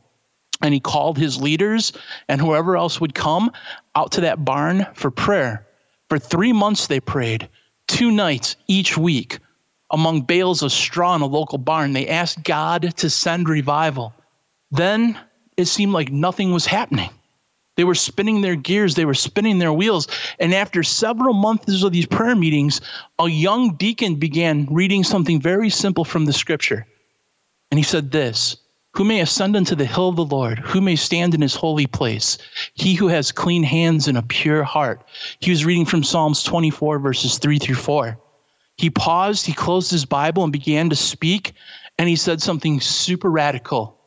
And 0.63 0.73
he 0.73 0.79
called 0.79 1.19
his 1.19 1.43
leaders 1.43 1.93
and 2.29 2.41
whoever 2.41 2.77
else 2.77 3.01
would 3.01 3.15
come 3.15 3.51
out 3.97 4.13
to 4.13 4.21
that 4.23 4.45
barn 4.45 4.87
for 4.95 5.11
prayer. 5.11 5.67
For 6.09 6.21
three 6.21 6.53
months 6.53 6.87
they 6.87 7.01
prayed, 7.01 7.49
two 7.89 8.13
nights 8.13 8.55
each 8.69 8.97
week, 8.97 9.41
among 9.91 10.23
bales 10.23 10.63
of 10.63 10.71
straw 10.71 11.17
in 11.17 11.21
a 11.21 11.27
local 11.27 11.59
barn. 11.59 11.93
They 11.93 12.09
asked 12.09 12.45
God 12.45 12.97
to 12.99 13.11
send 13.11 13.49
revival. 13.49 14.15
Then 14.71 15.19
it 15.57 15.67
seemed 15.67 15.93
like 15.93 16.11
nothing 16.11 16.53
was 16.53 16.67
happening. 16.67 17.11
They 17.77 17.85
were 17.85 17.95
spinning 17.95 18.43
their 18.43 18.57
gears, 18.57 18.95
they 18.95 19.07
were 19.07 19.15
spinning 19.15 19.59
their 19.59 19.73
wheels. 19.73 20.07
And 20.39 20.53
after 20.53 20.83
several 20.83 21.33
months 21.33 21.83
of 21.83 21.93
these 21.93 22.07
prayer 22.07 22.37
meetings, 22.37 22.81
a 23.19 23.29
young 23.29 23.77
deacon 23.77 24.17
began 24.17 24.67
reading 24.71 25.05
something 25.05 25.41
very 25.41 25.71
simple 25.71 26.05
from 26.05 26.27
the 26.27 26.35
scripture. 26.35 26.87
And 27.71 27.79
he 27.79 27.85
said 27.85 28.11
this 28.11 28.59
Who 28.93 29.05
may 29.05 29.21
ascend 29.21 29.57
unto 29.57 29.75
the 29.75 29.87
hill 29.87 30.11
of 30.11 30.17
the 30.17 30.25
Lord? 30.25 30.59
Who 30.59 30.83
may 30.83 30.97
stand 30.97 31.35
in 31.35 31.41
his 31.41 31.55
holy 31.55 31.87
place? 31.87 32.37
He 32.75 32.95
who 32.95 33.09
has 33.09 33.33
clean 33.33 33.63
hands 33.63 34.07
and 34.07 34.19
a 34.19 34.23
pure 34.23 34.65
heart. 34.65 35.03
He 35.41 35.51
was 35.51 35.65
reading 35.65 35.87
from 35.87 36.05
Psalms 36.05 36.43
24, 36.43 36.99
verses 36.99 37.39
3 37.39 37.59
through 37.59 37.77
4. 37.77 38.19
He 38.77 38.91
paused, 38.91 39.47
he 39.47 39.55
closed 39.55 39.91
his 39.91 40.05
Bible, 40.05 40.43
and 40.43 40.53
began 40.53 40.91
to 40.91 40.97
speak. 40.97 41.55
And 41.99 42.07
he 42.07 42.17
said 42.17 42.43
something 42.43 42.81
super 42.81 43.31
radical 43.31 43.99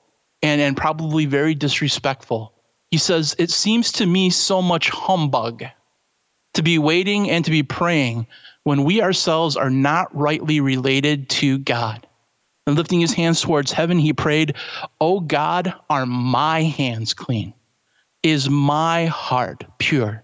and, 0.45 0.61
and 0.61 0.77
probably 0.77 1.25
very 1.25 1.55
disrespectful. 1.55 2.53
He 2.91 2.99
says, 2.99 3.35
It 3.39 3.49
seems 3.49 3.91
to 3.93 4.05
me 4.05 4.29
so 4.29 4.61
much 4.61 4.89
humbug 4.89 5.63
to 6.53 6.61
be 6.61 6.77
waiting 6.77 7.31
and 7.31 7.43
to 7.43 7.51
be 7.51 7.63
praying 7.63 8.27
when 8.63 8.83
we 8.83 9.01
ourselves 9.01 9.57
are 9.57 9.71
not 9.71 10.15
rightly 10.15 10.59
related 10.59 11.29
to 11.29 11.57
God. 11.57 12.05
And 12.67 12.75
lifting 12.75 12.99
his 12.99 13.13
hands 13.13 13.41
towards 13.41 13.71
heaven, 13.71 13.97
he 13.97 14.13
prayed, 14.13 14.55
Oh 15.01 15.19
God, 15.19 15.73
are 15.89 16.05
my 16.05 16.61
hands 16.61 17.15
clean? 17.15 17.53
Is 18.21 18.47
my 18.47 19.07
heart 19.07 19.63
pure? 19.79 20.23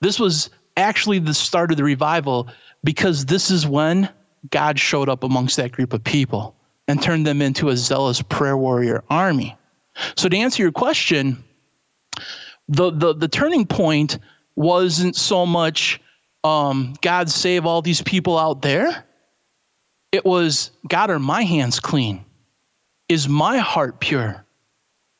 This 0.00 0.20
was 0.20 0.50
actually 0.76 1.18
the 1.18 1.34
start 1.34 1.72
of 1.72 1.76
the 1.76 1.84
revival 1.84 2.48
because 2.84 3.26
this 3.26 3.50
is 3.50 3.66
when 3.66 4.08
God 4.50 4.78
showed 4.78 5.08
up 5.08 5.24
amongst 5.24 5.56
that 5.56 5.72
group 5.72 5.92
of 5.92 6.04
people 6.04 6.56
and 6.88 7.02
turned 7.02 7.26
them 7.26 7.42
into 7.42 7.68
a 7.68 7.76
zealous 7.76 8.22
prayer 8.22 8.56
warrior 8.56 9.04
army. 9.08 9.56
So 10.16 10.28
to 10.28 10.36
answer 10.36 10.62
your 10.62 10.72
question, 10.72 11.42
the 12.68 12.90
the, 12.90 13.14
the 13.14 13.28
turning 13.28 13.66
point 13.66 14.18
wasn't 14.56 15.16
so 15.16 15.46
much 15.46 16.00
um, 16.44 16.94
God 17.00 17.30
save 17.30 17.66
all 17.66 17.82
these 17.82 18.02
people 18.02 18.38
out 18.38 18.62
there. 18.62 19.04
It 20.10 20.24
was, 20.24 20.70
God, 20.86 21.10
are 21.10 21.18
my 21.18 21.42
hands 21.42 21.80
clean? 21.80 22.24
Is 23.08 23.28
my 23.28 23.58
heart 23.58 24.00
pure? 24.00 24.44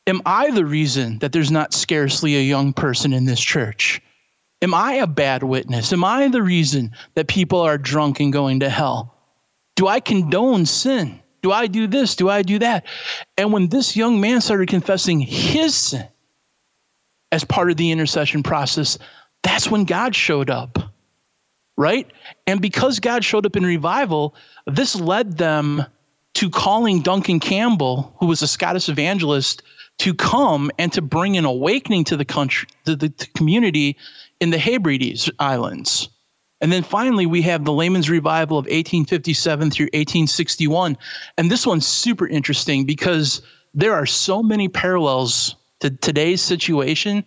Am 0.07 0.21
I 0.27 0.51
the 0.51 0.67
reason 0.67 1.19
that 1.21 1.33
there's 1.33 1.51
not 1.51 1.73
scarcely 1.73 2.37
a 2.37 2.43
young 2.43 2.73
person 2.73 3.13
in 3.13 3.25
this 3.25 3.41
church? 3.41 4.03
Am 4.61 4.75
I 4.75 4.95
a 4.95 5.07
bad 5.07 5.43
witness? 5.43 5.93
Am 5.93 6.05
I 6.05 6.29
the 6.29 6.43
reason 6.43 6.93
that 7.15 7.29
people 7.29 7.61
are 7.61 7.79
drunk 7.79 8.21
and 8.21 8.33
going 8.33 8.61
to 8.61 8.69
hell? 8.69 9.15
Do 9.77 9.87
I 9.89 10.01
condone 10.01 10.67
sin? 10.67 11.22
Do 11.43 11.53
I 11.53 11.67
do 11.67 11.87
this? 11.87 12.15
Do 12.15 12.31
I 12.31 12.43
do 12.43 12.59
that? 12.61 12.87
And 13.37 13.53
when 13.53 13.69
this 13.69 13.97
young 13.97 14.21
man 14.21 14.41
started 14.41 14.69
confessing 14.69 15.21
his 15.21 15.75
sin 15.75 16.07
as 17.33 17.45
part 17.45 17.71
of 17.71 17.77
the 17.77 17.91
intercession 17.91 18.43
process, 18.43 18.99
that's 19.43 19.69
when 19.69 19.85
God 19.85 20.15
showed 20.15 20.51
up, 20.51 20.79
right? 21.77 22.11
And 22.47 22.61
because 22.61 23.01
God 23.01 23.25
showed 23.25 23.45
up 23.45 23.57
in 23.57 23.65
revival, 23.65 24.37
this 24.67 24.95
led 24.95 25.39
them 25.39 25.85
to 26.35 26.49
calling 26.49 27.03
Duncan 27.03 27.41
Campbell, 27.41 28.15
who 28.19 28.27
was 28.27 28.43
a 28.43 28.47
Scottish 28.47 28.89
evangelist, 28.89 29.63
to 29.99 30.15
come 30.15 30.71
and 30.79 30.93
to 30.93 31.03
bring 31.03 31.37
an 31.37 31.45
awakening 31.45 32.05
to 32.05 32.17
the 32.17 32.25
country, 32.25 32.69
to 32.87 32.97
the, 32.97 33.11
community 33.37 33.97
in 34.41 34.51
the 34.51 34.59
Hebrides 34.59 35.31
Islands. 35.39 36.09
And 36.63 36.73
then 36.73 36.85
finally, 36.85 37.27
we 37.27 37.43
have 37.43 37.65
the 37.65 37.73
layman's 37.73 38.09
revival 38.09 38.57
of 38.57 38.67
1857 38.67 39.71
through 39.73 39.87
1861. 39.87 40.97
And 41.37 41.51
this 41.51 41.67
one's 41.67 41.87
super 41.87 42.27
interesting 42.29 42.87
because 42.87 43.43
there 43.75 43.95
are 43.95 44.07
so 44.07 44.45
many 44.45 44.69
parallels 44.69 45.57
to 45.81 45.91
today's 45.91 46.41
situation 46.41 47.25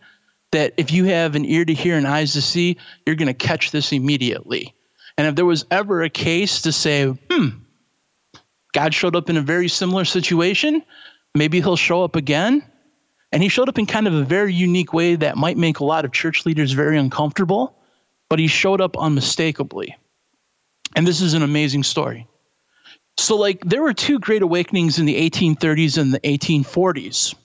that 0.51 0.73
if 0.77 0.89
you 0.89 1.03
have 1.03 1.35
an 1.35 1.43
ear 1.43 1.65
to 1.65 1.73
hear 1.73 1.97
and 1.97 2.07
eyes 2.07 2.31
to 2.31 2.41
see, 2.41 2.77
you're 3.05 3.17
going 3.17 3.27
to 3.27 3.33
catch 3.33 3.71
this 3.71 3.91
immediately. 3.91 4.73
And 5.17 5.27
if 5.27 5.35
there 5.35 5.45
was 5.45 5.65
ever 5.69 6.01
a 6.01 6.09
case 6.09 6.61
to 6.61 6.71
say, 6.71 7.07
hmm, 7.29 7.49
God 8.73 8.93
showed 8.93 9.17
up 9.17 9.29
in 9.29 9.35
a 9.35 9.41
very 9.41 9.67
similar 9.67 10.05
situation, 10.05 10.81
maybe 11.33 11.59
he'll 11.59 11.75
show 11.75 12.05
up 12.05 12.15
again. 12.15 12.63
And 13.33 13.43
he 13.43 13.49
showed 13.49 13.67
up 13.67 13.77
in 13.77 13.85
kind 13.85 14.07
of 14.07 14.13
a 14.13 14.23
very 14.23 14.53
unique 14.53 14.93
way 14.93 15.15
that 15.17 15.35
might 15.35 15.57
make 15.57 15.79
a 15.79 15.85
lot 15.85 16.05
of 16.05 16.13
church 16.13 16.45
leaders 16.45 16.71
very 16.71 16.97
uncomfortable, 16.97 17.75
but 18.29 18.39
he 18.39 18.47
showed 18.47 18.81
up 18.81 18.97
unmistakably. 18.97 19.95
And 20.95 21.05
this 21.05 21.21
is 21.21 21.33
an 21.33 21.43
amazing 21.43 21.83
story. 21.83 22.27
So, 23.17 23.37
like, 23.37 23.63
there 23.63 23.81
were 23.81 23.93
two 23.93 24.19
great 24.19 24.41
awakenings 24.41 24.99
in 24.99 25.05
the 25.05 25.29
1830s 25.29 25.97
and 25.97 26.13
the 26.13 26.19
1840s. 26.19 27.35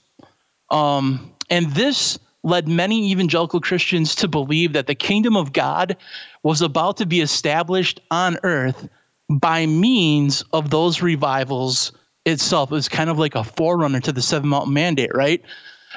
Um, 0.71 1.33
and 1.49 1.71
this 1.73 2.19
led 2.43 2.69
many 2.69 3.11
evangelical 3.11 3.61
Christians 3.61 4.15
to 4.17 4.29
believe 4.29 4.73
that 4.73 4.87
the 4.87 4.95
kingdom 4.95 5.37
of 5.37 5.53
God 5.53 5.97
was 6.43 6.63
about 6.63 6.97
to 6.99 7.07
be 7.07 7.21
established 7.21 8.01
on 8.11 8.39
earth 8.43 8.89
by 9.29 9.67
means 9.67 10.43
of 10.53 10.71
those 10.71 11.03
revivals 11.03 11.93
itself. 12.25 12.71
It 12.71 12.75
was 12.75 12.89
kind 12.89 13.11
of 13.11 13.19
like 13.19 13.35
a 13.35 13.45
forerunner 13.45 14.01
to 14.01 14.13
the 14.13 14.23
Seven 14.23 14.49
Mountain 14.49 14.73
Mandate, 14.73 15.15
right? 15.15 15.43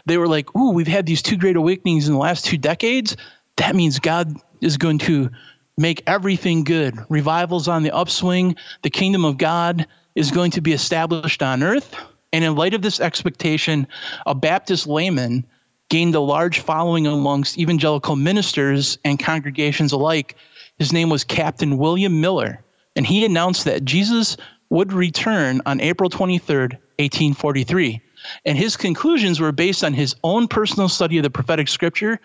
They 0.06 0.18
were 0.18 0.28
like, 0.28 0.54
ooh, 0.56 0.72
we've 0.72 0.88
had 0.88 1.06
these 1.06 1.22
two 1.22 1.38
great 1.38 1.56
awakenings 1.56 2.08
in 2.08 2.14
the 2.14 2.20
last 2.20 2.46
two 2.46 2.58
decades. 2.58 3.16
That 3.58 3.76
means 3.76 4.00
God 4.00 4.36
is 4.64 4.78
going 4.78 5.00
to 5.00 5.30
make 5.78 6.04
everything 6.08 6.64
good. 6.64 6.98
Revivals 7.10 7.68
on 7.68 7.84
the 7.84 7.92
upswing. 7.92 8.56
The 8.84 8.90
kingdom 8.90 9.26
of 9.26 9.38
God 9.38 9.88
is 10.16 10.32
going 10.32 10.52
to 10.52 10.62
be 10.62 10.74
established 10.74 11.42
on 11.42 11.64
earth. 11.64 11.96
And 12.32 12.44
in 12.44 12.56
light 12.56 12.74
of 12.74 12.82
this 12.82 13.00
expectation, 13.00 13.88
a 14.26 14.36
Baptist 14.36 14.88
layman 14.88 15.46
gained 15.90 16.16
a 16.16 16.20
large 16.20 16.60
following 16.60 17.06
amongst 17.06 17.58
evangelical 17.58 18.16
ministers 18.16 18.98
and 19.06 19.20
congregations 19.20 19.92
alike. 19.92 20.36
His 20.80 20.92
name 20.92 21.10
was 21.10 21.24
Captain 21.24 21.78
William 21.78 22.20
Miller, 22.20 22.64
and 22.96 23.06
he 23.06 23.24
announced 23.26 23.66
that 23.66 23.86
Jesus 23.86 24.38
would 24.72 24.92
return 24.92 25.62
on 25.68 25.80
April 25.80 26.10
23rd, 26.10 26.74
1843. 26.98 28.02
And 28.46 28.58
his 28.58 28.76
conclusions 28.76 29.40
were 29.40 29.52
based 29.52 29.84
on 29.84 29.94
his 29.94 30.16
own 30.24 30.48
personal 30.48 30.90
study 30.90 31.18
of 31.18 31.24
the 31.24 31.30
prophetic 31.30 31.68
scripture, 31.68 32.20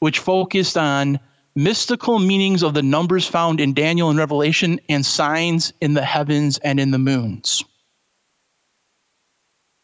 which 0.00 0.18
focused 0.18 0.76
on 0.76 1.18
mystical 1.56 2.18
meanings 2.18 2.62
of 2.62 2.74
the 2.74 2.82
numbers 2.82 3.26
found 3.26 3.60
in 3.60 3.74
Daniel 3.74 4.10
and 4.10 4.18
Revelation 4.18 4.80
and 4.88 5.04
signs 5.04 5.72
in 5.80 5.94
the 5.94 6.04
heavens 6.04 6.58
and 6.58 6.80
in 6.80 6.90
the 6.90 6.98
moons. 6.98 7.64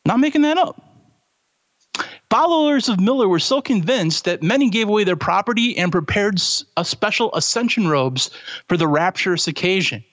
Not 0.05 0.21
making 0.21 0.43
that 0.43 0.59
up. 0.59 0.83
Followers 2.31 2.89
of 2.89 3.01
Miller 3.01 3.29
were 3.29 3.41
so 3.41 3.61
convinced 3.61 4.25
that 4.25 4.43
many 4.43 4.71
gave 4.71 4.89
away 4.89 5.05
their 5.05 5.17
property 5.17 5.77
and 5.77 5.91
prepared 5.91 6.41
a 6.77 6.85
special 6.85 7.35
ascension 7.35 7.89
robes 7.89 8.31
for 8.69 8.77
the 8.77 8.87
rapturous 8.87 9.49
occasion. 9.49 10.05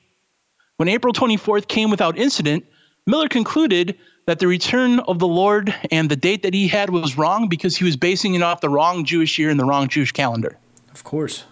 When 0.77 0.89
April 0.89 1.13
24th 1.13 1.67
came 1.67 1.91
without 1.91 2.17
incident, 2.17 2.65
Miller 3.05 3.27
concluded 3.27 3.97
that 4.25 4.39
the 4.39 4.47
return 4.47 4.99
of 5.01 5.19
the 5.19 5.27
Lord 5.27 5.73
and 5.91 6.09
the 6.09 6.15
date 6.15 6.43
that 6.43 6.53
he 6.53 6.67
had 6.67 6.89
was 6.89 7.17
wrong 7.17 7.47
because 7.47 7.77
he 7.77 7.85
was 7.85 7.95
basing 7.95 8.33
it 8.33 8.41
off 8.41 8.61
the 8.61 8.69
wrong 8.69 9.05
Jewish 9.05 9.39
year 9.39 9.49
and 9.49 9.59
the 9.59 9.65
wrong 9.65 9.87
Jewish 9.87 10.11
calendar. 10.11 10.57
Of 10.97 11.03
course. 11.03 11.43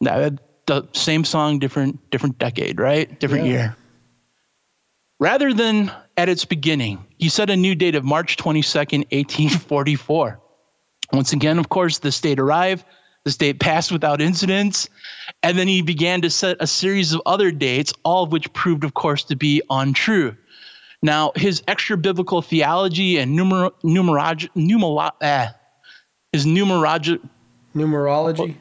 Now, 0.00 0.30
the 0.66 0.88
same 0.92 1.24
song, 1.24 1.58
different 1.58 2.10
different 2.10 2.38
decade, 2.38 2.78
right? 2.78 3.18
Different 3.18 3.46
yeah. 3.46 3.52
year. 3.52 3.76
Rather 5.18 5.52
than 5.52 5.90
at 6.16 6.28
its 6.28 6.44
beginning. 6.44 7.04
He 7.18 7.28
set 7.28 7.50
a 7.50 7.56
new 7.56 7.74
date 7.74 7.94
of 7.94 8.04
March 8.04 8.36
22nd, 8.36 9.04
1844. 9.12 10.40
Once 11.12 11.32
again, 11.32 11.58
of 11.58 11.68
course, 11.68 11.98
this 11.98 12.20
date 12.20 12.38
arrived. 12.38 12.84
This 13.24 13.36
date 13.36 13.60
passed 13.60 13.92
without 13.92 14.20
incidents. 14.20 14.88
And 15.42 15.58
then 15.58 15.68
he 15.68 15.82
began 15.82 16.22
to 16.22 16.30
set 16.30 16.56
a 16.60 16.66
series 16.66 17.12
of 17.12 17.20
other 17.26 17.50
dates, 17.50 17.92
all 18.04 18.24
of 18.24 18.32
which 18.32 18.52
proved, 18.52 18.84
of 18.84 18.94
course, 18.94 19.24
to 19.24 19.36
be 19.36 19.62
untrue. 19.68 20.36
Now, 21.02 21.32
his 21.36 21.62
extra 21.68 21.96
biblical 21.96 22.40
theology 22.40 23.18
and 23.18 23.38
numer- 23.38 23.72
numerology, 23.84 24.48
numero- 24.54 25.10
eh, 25.20 25.48
his 26.32 26.46
numerology, 26.46 27.20
numerology, 27.76 28.56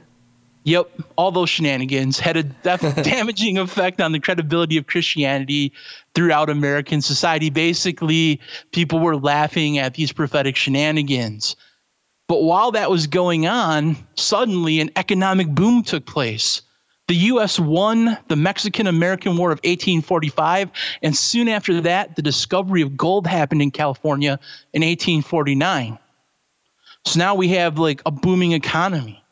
Yep, 0.66 0.90
all 1.16 1.32
those 1.32 1.52
shenanigans 1.52 2.20
had 2.20 2.38
a 2.38 2.44
def- 2.44 2.82
damaging 3.04 3.60
effect 3.60 4.02
on 4.02 4.12
the 4.12 4.20
credibility 4.20 4.78
of 4.78 4.88
Christianity 4.88 5.72
throughout 6.16 6.50
American 6.50 7.04
society. 7.04 7.52
Basically, 7.52 8.42
people 8.72 9.00
were 9.00 9.16
laughing 9.16 9.78
at 9.78 9.94
these 9.94 10.12
prophetic 10.12 10.56
shenanigans. 10.56 11.56
But 12.28 12.42
while 12.42 12.72
that 12.72 12.90
was 12.90 13.06
going 13.06 13.46
on, 13.46 13.96
suddenly 14.16 14.80
an 14.80 14.90
economic 14.96 15.50
boom 15.50 15.84
took 15.84 16.08
place. 16.08 16.64
The 17.08 17.16
U.S. 17.16 17.60
won 17.60 18.18
the 18.30 18.36
Mexican 18.36 18.88
American 18.88 19.38
War 19.38 19.52
of 19.52 19.60
1845, 19.60 20.72
and 21.04 21.16
soon 21.16 21.48
after 21.48 21.80
that, 21.82 22.16
the 22.16 22.24
discovery 22.24 22.82
of 22.82 22.98
gold 22.98 23.28
happened 23.28 23.62
in 23.62 23.70
California 23.70 24.40
in 24.74 24.82
1849. 24.82 26.00
So 27.06 27.20
now 27.20 27.36
we 27.36 27.50
have 27.50 27.78
like 27.78 28.02
a 28.06 28.12
booming 28.12 28.54
economy. 28.54 29.24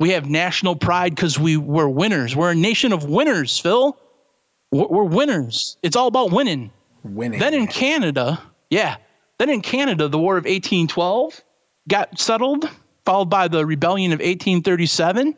We 0.00 0.10
have 0.10 0.28
national 0.28 0.76
pride 0.76 1.14
because 1.14 1.38
we 1.38 1.56
were 1.56 1.88
winners. 1.88 2.36
We're 2.36 2.50
a 2.50 2.54
nation 2.54 2.92
of 2.92 3.04
winners, 3.04 3.58
Phil. 3.58 3.96
We're 4.70 5.04
winners. 5.04 5.76
It's 5.82 5.96
all 5.96 6.08
about 6.08 6.32
winning. 6.32 6.70
Winning. 7.04 7.38
Then 7.38 7.54
in 7.54 7.66
Canada, 7.68 8.42
yeah. 8.70 8.96
Then 9.38 9.50
in 9.50 9.60
Canada, 9.60 10.08
the 10.08 10.18
War 10.18 10.36
of 10.36 10.44
1812 10.44 11.40
got 11.88 12.18
settled 12.18 12.68
followed 13.04 13.30
by 13.30 13.48
the 13.48 13.66
rebellion 13.66 14.12
of 14.12 14.18
1837. 14.18 15.36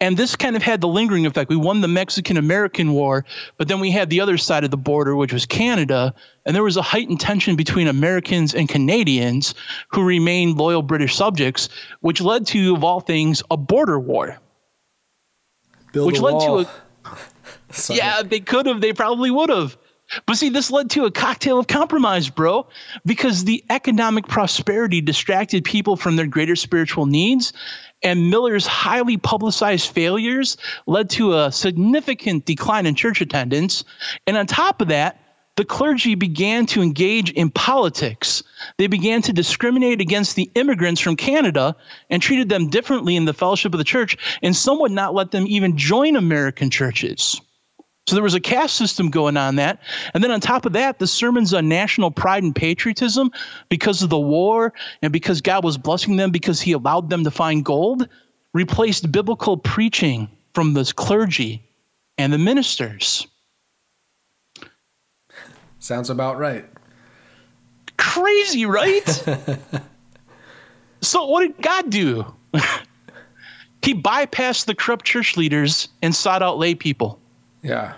And 0.00 0.16
this 0.16 0.36
kind 0.36 0.56
of 0.56 0.62
had 0.62 0.80
the 0.80 0.88
lingering 0.88 1.26
effect. 1.26 1.50
We 1.50 1.56
won 1.56 1.80
the 1.80 1.88
Mexican 1.88 2.36
American 2.36 2.92
War, 2.92 3.24
but 3.56 3.68
then 3.68 3.80
we 3.80 3.90
had 3.90 4.10
the 4.10 4.20
other 4.20 4.38
side 4.38 4.64
of 4.64 4.70
the 4.70 4.76
border, 4.76 5.16
which 5.16 5.32
was 5.32 5.46
Canada. 5.46 6.14
And 6.46 6.54
there 6.54 6.62
was 6.62 6.76
a 6.76 6.82
heightened 6.82 7.20
tension 7.20 7.56
between 7.56 7.88
Americans 7.88 8.54
and 8.54 8.68
Canadians 8.68 9.54
who 9.88 10.04
remained 10.04 10.58
loyal 10.58 10.82
British 10.82 11.14
subjects, 11.14 11.68
which 12.00 12.20
led 12.20 12.46
to, 12.48 12.74
of 12.74 12.84
all 12.84 13.00
things, 13.00 13.42
a 13.50 13.56
border 13.56 13.98
war. 13.98 14.38
Build 15.92 16.06
which 16.06 16.20
led 16.20 16.34
wall. 16.34 16.64
to 16.64 16.70
a. 16.70 17.18
yeah, 17.94 18.22
they 18.22 18.40
could 18.40 18.66
have. 18.66 18.80
They 18.80 18.92
probably 18.92 19.30
would 19.30 19.50
have. 19.50 19.76
But 20.26 20.36
see, 20.36 20.48
this 20.48 20.70
led 20.70 20.90
to 20.90 21.04
a 21.04 21.10
cocktail 21.10 21.58
of 21.58 21.66
compromise, 21.66 22.28
bro, 22.28 22.66
because 23.06 23.44
the 23.44 23.64
economic 23.70 24.26
prosperity 24.28 25.00
distracted 25.00 25.64
people 25.64 25.96
from 25.96 26.16
their 26.16 26.26
greater 26.26 26.56
spiritual 26.56 27.06
needs. 27.06 27.52
And 28.02 28.30
Miller's 28.30 28.66
highly 28.66 29.16
publicized 29.16 29.90
failures 29.92 30.56
led 30.86 31.08
to 31.10 31.38
a 31.38 31.52
significant 31.52 32.44
decline 32.44 32.86
in 32.86 32.94
church 32.94 33.20
attendance. 33.20 33.84
And 34.26 34.36
on 34.36 34.46
top 34.46 34.80
of 34.80 34.88
that, 34.88 35.18
the 35.56 35.64
clergy 35.64 36.14
began 36.14 36.64
to 36.66 36.82
engage 36.82 37.30
in 37.30 37.50
politics. 37.50 38.42
They 38.78 38.86
began 38.86 39.20
to 39.22 39.32
discriminate 39.34 40.00
against 40.00 40.34
the 40.34 40.50
immigrants 40.54 41.00
from 41.00 41.14
Canada 41.14 41.76
and 42.08 42.22
treated 42.22 42.48
them 42.48 42.70
differently 42.70 43.16
in 43.16 43.26
the 43.26 43.34
fellowship 43.34 43.74
of 43.74 43.78
the 43.78 43.84
church, 43.84 44.16
and 44.42 44.56
some 44.56 44.80
would 44.80 44.92
not 44.92 45.14
let 45.14 45.30
them 45.30 45.46
even 45.46 45.76
join 45.76 46.16
American 46.16 46.70
churches. 46.70 47.40
So 48.06 48.16
there 48.16 48.22
was 48.24 48.34
a 48.34 48.40
caste 48.40 48.76
system 48.76 49.10
going 49.10 49.36
on 49.36 49.56
that. 49.56 49.80
And 50.12 50.24
then 50.24 50.32
on 50.32 50.40
top 50.40 50.66
of 50.66 50.72
that, 50.72 50.98
the 50.98 51.06
sermons 51.06 51.54
on 51.54 51.68
national 51.68 52.10
pride 52.10 52.42
and 52.42 52.54
patriotism 52.54 53.30
because 53.68 54.02
of 54.02 54.10
the 54.10 54.18
war 54.18 54.72
and 55.02 55.12
because 55.12 55.40
God 55.40 55.64
was 55.64 55.78
blessing 55.78 56.16
them 56.16 56.30
because 56.30 56.60
he 56.60 56.72
allowed 56.72 57.10
them 57.10 57.22
to 57.24 57.30
find 57.30 57.64
gold 57.64 58.08
replaced 58.54 59.10
biblical 59.12 59.56
preaching 59.56 60.28
from 60.52 60.74
the 60.74 60.92
clergy 60.96 61.62
and 62.18 62.32
the 62.32 62.38
ministers. 62.38 63.26
Sounds 65.78 66.10
about 66.10 66.38
right. 66.38 66.64
Crazy, 67.96 68.66
right? 68.66 69.08
so, 71.00 71.26
what 71.26 71.40
did 71.40 71.62
God 71.62 71.90
do? 71.90 72.34
he 73.82 73.94
bypassed 73.94 74.66
the 74.66 74.74
corrupt 74.74 75.04
church 75.04 75.36
leaders 75.36 75.88
and 76.02 76.14
sought 76.14 76.42
out 76.42 76.58
lay 76.58 76.74
people. 76.74 77.21
Yeah. 77.62 77.94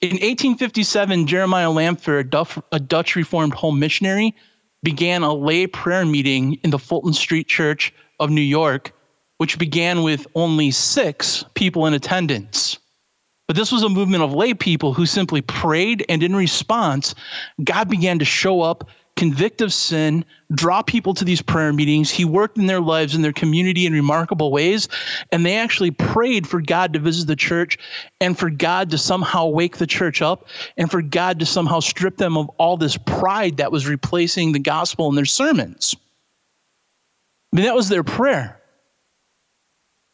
In 0.00 0.10
1857, 0.10 1.26
Jeremiah 1.26 1.70
Lanphier, 1.70 2.20
a 2.20 2.46
a 2.72 2.80
Dutch 2.80 3.16
Reformed 3.16 3.54
home 3.54 3.78
missionary, 3.78 4.34
began 4.82 5.22
a 5.22 5.32
lay 5.32 5.66
prayer 5.66 6.04
meeting 6.04 6.54
in 6.62 6.70
the 6.70 6.78
Fulton 6.78 7.14
Street 7.14 7.48
Church 7.48 7.92
of 8.20 8.30
New 8.30 8.42
York, 8.42 8.92
which 9.38 9.58
began 9.58 10.02
with 10.02 10.26
only 10.34 10.70
six 10.70 11.44
people 11.54 11.86
in 11.86 11.94
attendance. 11.94 12.78
But 13.46 13.56
this 13.56 13.72
was 13.72 13.82
a 13.82 13.88
movement 13.88 14.22
of 14.22 14.32
lay 14.32 14.54
people 14.54 14.92
who 14.92 15.06
simply 15.06 15.42
prayed, 15.42 16.04
and 16.08 16.22
in 16.22 16.36
response, 16.36 17.14
God 17.62 17.88
began 17.88 18.18
to 18.18 18.24
show 18.24 18.62
up 18.62 18.88
convict 19.16 19.60
of 19.60 19.72
sin, 19.72 20.24
draw 20.52 20.82
people 20.82 21.14
to 21.14 21.24
these 21.24 21.40
prayer 21.40 21.72
meetings. 21.72 22.10
He 22.10 22.24
worked 22.24 22.58
in 22.58 22.66
their 22.66 22.80
lives, 22.80 23.14
in 23.14 23.22
their 23.22 23.32
community 23.32 23.86
in 23.86 23.92
remarkable 23.92 24.50
ways. 24.50 24.88
And 25.30 25.46
they 25.46 25.56
actually 25.56 25.92
prayed 25.92 26.46
for 26.46 26.60
God 26.60 26.92
to 26.92 26.98
visit 26.98 27.26
the 27.26 27.36
church 27.36 27.78
and 28.20 28.38
for 28.38 28.50
God 28.50 28.90
to 28.90 28.98
somehow 28.98 29.46
wake 29.46 29.76
the 29.76 29.86
church 29.86 30.20
up 30.20 30.48
and 30.76 30.90
for 30.90 31.00
God 31.02 31.38
to 31.40 31.46
somehow 31.46 31.80
strip 31.80 32.16
them 32.16 32.36
of 32.36 32.48
all 32.58 32.76
this 32.76 32.96
pride 32.96 33.58
that 33.58 33.72
was 33.72 33.86
replacing 33.86 34.52
the 34.52 34.58
gospel 34.58 35.08
in 35.08 35.14
their 35.14 35.24
sermons. 35.24 35.94
I 37.52 37.56
mean, 37.56 37.66
that 37.66 37.76
was 37.76 37.88
their 37.88 38.04
prayer. 38.04 38.60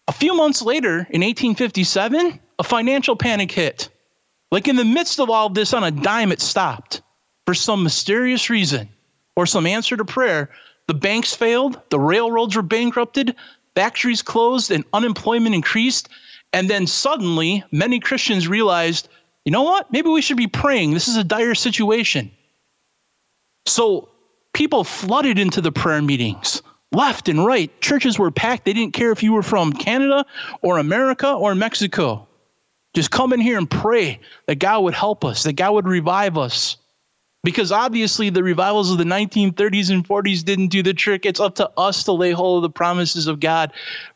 A 0.09 0.13
few 0.13 0.35
months 0.37 0.61
later, 0.61 1.07
in 1.11 1.23
1857, 1.23 2.39
a 2.59 2.63
financial 2.63 3.17
panic 3.17 3.51
hit. 3.51 3.89
Like 4.51 4.69
in 4.69 4.77
the 4.77 4.85
midst 4.85 5.21
of 5.21 5.31
all 5.31 5.49
this, 5.49 5.73
on 5.73 5.85
a 5.85 5.91
dime, 5.91 6.33
it 6.33 6.41
stopped 6.41 7.01
for 7.51 7.55
some 7.55 7.83
mysterious 7.83 8.49
reason 8.49 8.89
or 9.35 9.45
some 9.45 9.67
answer 9.67 9.97
to 9.97 10.05
prayer, 10.05 10.51
the 10.87 10.95
banks 10.95 11.35
failed, 11.35 11.81
the 11.91 11.99
railroads 11.99 12.55
were 12.55 12.63
bankrupted, 12.63 13.35
factories 13.75 14.23
closed, 14.23 14.71
and 14.71 14.85
unemployment 14.93 15.53
increased. 15.53 16.09
And 16.53 16.71
then 16.71 16.87
suddenly, 16.87 17.65
many 17.73 17.99
Christians 17.99 18.47
realized, 18.47 19.09
you 19.45 19.51
know 19.51 19.65
what? 19.65 19.91
Maybe 19.91 20.09
we 20.09 20.23
should 20.23 20.37
be 20.37 20.47
praying. 20.47 20.95
This 20.95 21.09
is 21.09 21.17
a 21.17 21.25
dire 21.25 21.57
situation. 21.57 22.31
So 23.67 24.09
people 24.53 24.85
flooded 24.85 25.37
into 25.37 25.61
the 25.61 25.73
prayer 25.73 26.03
meetings 26.03 26.63
left 26.93 27.29
and 27.29 27.45
right. 27.45 27.69
Churches 27.81 28.17
were 28.17 28.31
packed. 28.31 28.65
They 28.65 28.75
didn't 28.75 28.95
care 28.95 29.11
if 29.11 29.25
you 29.25 29.33
were 29.33 29.43
from 29.43 29.73
Canada 29.73 30.25
or 30.63 30.79
America 30.79 31.33
or 31.33 31.57
Mexico. 31.57 32.29
Just 32.95 33.11
come 33.11 33.33
in 33.33 33.41
here 33.41 33.59
and 33.59 33.69
pray 33.69 34.21
that 34.47 34.61
God 34.61 34.85
would 34.85 34.95
help 34.95 35.25
us, 35.25 35.43
that 35.43 35.55
God 35.55 35.73
would 35.73 35.89
revive 35.89 36.39
us. 36.39 36.77
Because 37.43 37.73
obviously, 37.73 38.29
the 38.29 38.43
revivals 38.43 38.91
of 38.91 38.99
the 38.99 39.05
1930s 39.05 39.91
and 39.91 40.07
40s 40.07 40.45
didn't 40.45 40.69
do 40.69 40.83
the 40.83 40.93
trick. 40.93 41.25
It's 41.25 41.41
up 41.41 41.55
to 41.55 41.71
us 41.79 42.05
to 42.05 42.13
lay 42.13 42.33
hold 42.33 42.59
of 42.59 42.63
the 42.63 42.75
promises 42.75 43.27
of 43.27 43.41
God 43.41 43.73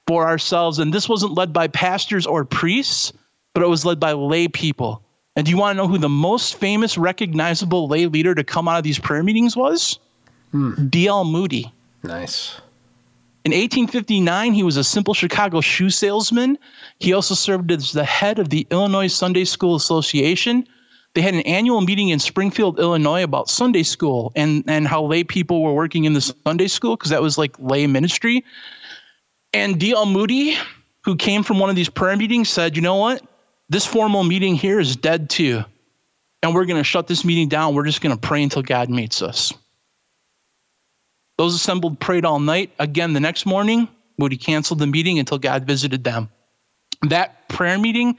for 0.06 0.26
ourselves. 0.26 0.78
And 0.78 0.92
this 0.92 1.08
wasn't 1.08 1.34
led 1.34 1.52
by 1.52 1.68
pastors 1.68 2.26
or 2.26 2.44
priests, 2.44 3.12
but 3.54 3.62
it 3.62 3.68
was 3.68 3.86
led 3.86 3.98
by 3.98 4.12
lay 4.12 4.48
people. 4.48 5.02
And 5.36 5.46
do 5.46 5.50
you 5.50 5.56
want 5.56 5.76
to 5.76 5.82
know 5.82 5.88
who 5.88 5.98
the 5.98 6.08
most 6.08 6.56
famous, 6.56 6.98
recognizable 6.98 7.88
lay 7.88 8.06
leader 8.06 8.34
to 8.34 8.44
come 8.44 8.68
out 8.68 8.78
of 8.78 8.84
these 8.84 8.98
prayer 8.98 9.22
meetings 9.22 9.56
was? 9.56 9.98
Hmm. 10.52 10.88
D.L. 10.88 11.24
Moody. 11.24 11.72
Nice. 12.02 12.60
In 13.44 13.52
1859, 13.52 14.54
he 14.54 14.62
was 14.62 14.76
a 14.76 14.84
simple 14.84 15.12
Chicago 15.12 15.60
shoe 15.60 15.90
salesman. 15.90 16.56
He 16.98 17.12
also 17.12 17.34
served 17.34 17.72
as 17.72 17.92
the 17.92 18.04
head 18.04 18.38
of 18.38 18.50
the 18.50 18.66
Illinois 18.70 19.08
Sunday 19.08 19.44
School 19.44 19.74
Association, 19.74 20.66
they 21.14 21.22
had 21.22 21.34
an 21.34 21.42
annual 21.42 21.80
meeting 21.80 22.08
in 22.08 22.18
Springfield, 22.18 22.80
Illinois 22.80 23.22
about 23.22 23.48
Sunday 23.48 23.84
school 23.84 24.32
and, 24.34 24.64
and 24.66 24.86
how 24.86 25.04
lay 25.04 25.22
people 25.22 25.62
were 25.62 25.72
working 25.72 26.04
in 26.04 26.12
the 26.12 26.20
Sunday 26.20 26.66
school 26.66 26.96
because 26.96 27.10
that 27.10 27.22
was 27.22 27.38
like 27.38 27.56
lay 27.58 27.86
ministry. 27.86 28.44
And 29.52 29.78
D.L. 29.78 30.06
Moody, 30.06 30.56
who 31.04 31.14
came 31.14 31.44
from 31.44 31.60
one 31.60 31.70
of 31.70 31.76
these 31.76 31.88
prayer 31.88 32.16
meetings, 32.16 32.48
said, 32.48 32.74
You 32.74 32.82
know 32.82 32.96
what? 32.96 33.22
This 33.68 33.86
formal 33.86 34.24
meeting 34.24 34.56
here 34.56 34.80
is 34.80 34.96
dead 34.96 35.30
too. 35.30 35.64
And 36.42 36.54
we're 36.54 36.66
going 36.66 36.80
to 36.80 36.84
shut 36.84 37.06
this 37.06 37.24
meeting 37.24 37.48
down. 37.48 37.74
We're 37.74 37.86
just 37.86 38.00
going 38.00 38.14
to 38.14 38.20
pray 38.20 38.42
until 38.42 38.62
God 38.62 38.90
meets 38.90 39.22
us. 39.22 39.52
Those 41.38 41.54
assembled 41.54 42.00
prayed 42.00 42.24
all 42.24 42.40
night. 42.40 42.72
Again, 42.78 43.12
the 43.12 43.20
next 43.20 43.46
morning, 43.46 43.88
Moody 44.18 44.36
canceled 44.36 44.80
the 44.80 44.86
meeting 44.86 45.18
until 45.18 45.38
God 45.38 45.64
visited 45.64 46.04
them. 46.04 46.28
That 47.02 47.48
prayer 47.48 47.78
meeting 47.78 48.18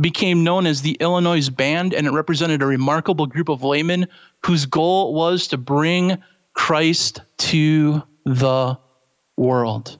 became 0.00 0.44
known 0.44 0.66
as 0.66 0.82
the 0.82 0.96
Illinois 1.00 1.48
Band, 1.48 1.94
and 1.94 2.06
it 2.06 2.10
represented 2.10 2.62
a 2.62 2.66
remarkable 2.66 3.26
group 3.26 3.48
of 3.48 3.62
laymen 3.62 4.06
whose 4.44 4.66
goal 4.66 5.14
was 5.14 5.48
to 5.48 5.56
bring 5.56 6.18
Christ 6.54 7.20
to 7.38 8.02
the 8.24 8.78
world. 9.36 9.98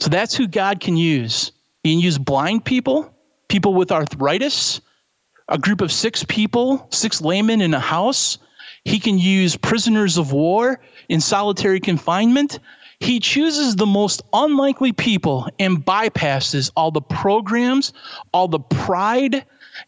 So 0.00 0.08
that's 0.10 0.34
who 0.34 0.46
God 0.46 0.80
can 0.80 0.96
use. 0.96 1.52
He 1.82 1.94
can 1.94 2.00
use 2.00 2.18
blind 2.18 2.64
people, 2.64 3.14
people 3.48 3.74
with 3.74 3.90
arthritis, 3.90 4.80
a 5.48 5.58
group 5.58 5.80
of 5.80 5.90
six 5.90 6.24
people, 6.24 6.86
six 6.90 7.20
laymen 7.20 7.60
in 7.60 7.74
a 7.74 7.80
house. 7.80 8.38
He 8.84 9.00
can 9.00 9.18
use 9.18 9.56
prisoners 9.56 10.18
of 10.18 10.32
war 10.32 10.80
in 11.08 11.20
solitary 11.20 11.80
confinement. 11.80 12.60
He 13.00 13.20
chooses 13.20 13.76
the 13.76 13.86
most 13.86 14.22
unlikely 14.32 14.92
people 14.92 15.48
and 15.58 15.84
bypasses 15.84 16.70
all 16.76 16.90
the 16.90 17.00
programs, 17.00 17.92
all 18.32 18.48
the 18.48 18.58
pride, 18.58 19.44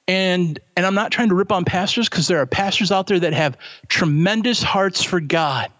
and 0.07 0.59
and 0.77 0.87
I'm 0.87 0.94
not 0.94 1.11
trying 1.11 1.29
to 1.31 1.35
rip 1.35 1.51
on 1.51 1.64
pastors 1.64 2.09
because 2.09 2.29
there 2.29 2.38
are 2.38 2.46
pastors 2.46 2.92
out 2.92 3.09
there 3.09 3.18
that 3.18 3.33
have 3.33 3.57
tremendous 3.88 4.62
hearts 4.62 5.03
for 5.03 5.20
God. 5.20 5.70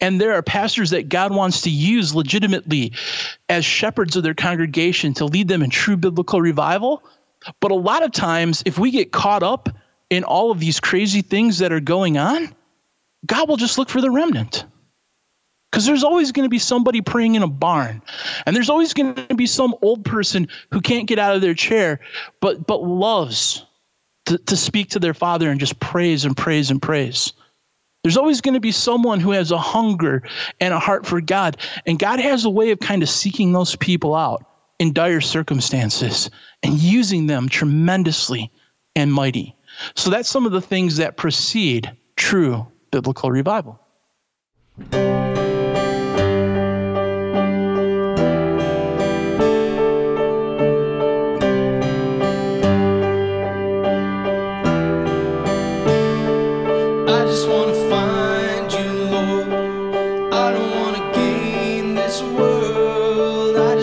And 0.00 0.20
there 0.20 0.32
are 0.34 0.42
pastors 0.42 0.90
that 0.90 1.08
God 1.08 1.34
wants 1.34 1.62
to 1.62 1.70
use 1.70 2.14
legitimately 2.14 2.92
as 3.48 3.64
shepherds 3.64 4.16
of 4.16 4.22
their 4.22 4.34
congregation 4.34 5.14
to 5.14 5.24
lead 5.24 5.48
them 5.48 5.62
in 5.62 5.70
true 5.70 5.96
biblical 5.96 6.40
revival. 6.40 7.02
But 7.60 7.72
a 7.72 7.76
lot 7.76 8.04
of 8.04 8.12
times, 8.12 8.62
if 8.66 8.78
we 8.78 8.90
get 8.90 9.12
caught 9.12 9.42
up 9.42 9.68
in 10.10 10.24
all 10.24 10.50
of 10.50 10.60
these 10.60 10.80
crazy 10.80 11.22
things 11.22 11.58
that 11.58 11.72
are 11.72 11.80
going 11.80 12.16
on, 12.16 12.54
God 13.26 13.48
will 13.48 13.56
just 13.56 13.76
look 13.76 13.88
for 13.88 14.00
the 14.00 14.10
remnant. 14.10 14.64
Because 15.74 15.86
there's 15.86 16.04
always 16.04 16.30
going 16.30 16.44
to 16.44 16.48
be 16.48 16.60
somebody 16.60 17.00
praying 17.00 17.34
in 17.34 17.42
a 17.42 17.48
barn. 17.48 18.00
And 18.46 18.54
there's 18.54 18.70
always 18.70 18.94
going 18.94 19.16
to 19.16 19.34
be 19.34 19.48
some 19.48 19.74
old 19.82 20.04
person 20.04 20.46
who 20.70 20.80
can't 20.80 21.08
get 21.08 21.18
out 21.18 21.34
of 21.34 21.42
their 21.42 21.52
chair, 21.52 21.98
but, 22.38 22.64
but 22.64 22.84
loves 22.84 23.66
to, 24.26 24.38
to 24.38 24.56
speak 24.56 24.90
to 24.90 25.00
their 25.00 25.14
father 25.14 25.50
and 25.50 25.58
just 25.58 25.80
praise 25.80 26.24
and 26.24 26.36
praise 26.36 26.70
and 26.70 26.80
praise. 26.80 27.32
There's 28.04 28.16
always 28.16 28.40
going 28.40 28.54
to 28.54 28.60
be 28.60 28.70
someone 28.70 29.18
who 29.18 29.32
has 29.32 29.50
a 29.50 29.58
hunger 29.58 30.22
and 30.60 30.72
a 30.72 30.78
heart 30.78 31.06
for 31.06 31.20
God. 31.20 31.56
And 31.86 31.98
God 31.98 32.20
has 32.20 32.44
a 32.44 32.50
way 32.50 32.70
of 32.70 32.78
kind 32.78 33.02
of 33.02 33.08
seeking 33.08 33.50
those 33.50 33.74
people 33.74 34.14
out 34.14 34.46
in 34.78 34.92
dire 34.92 35.20
circumstances 35.20 36.30
and 36.62 36.74
using 36.74 37.26
them 37.26 37.48
tremendously 37.48 38.52
and 38.94 39.12
mighty. 39.12 39.56
So 39.96 40.08
that's 40.08 40.28
some 40.28 40.46
of 40.46 40.52
the 40.52 40.60
things 40.60 40.98
that 40.98 41.16
precede 41.16 41.90
true 42.14 42.64
biblical 42.92 43.32
revival. 43.32 43.80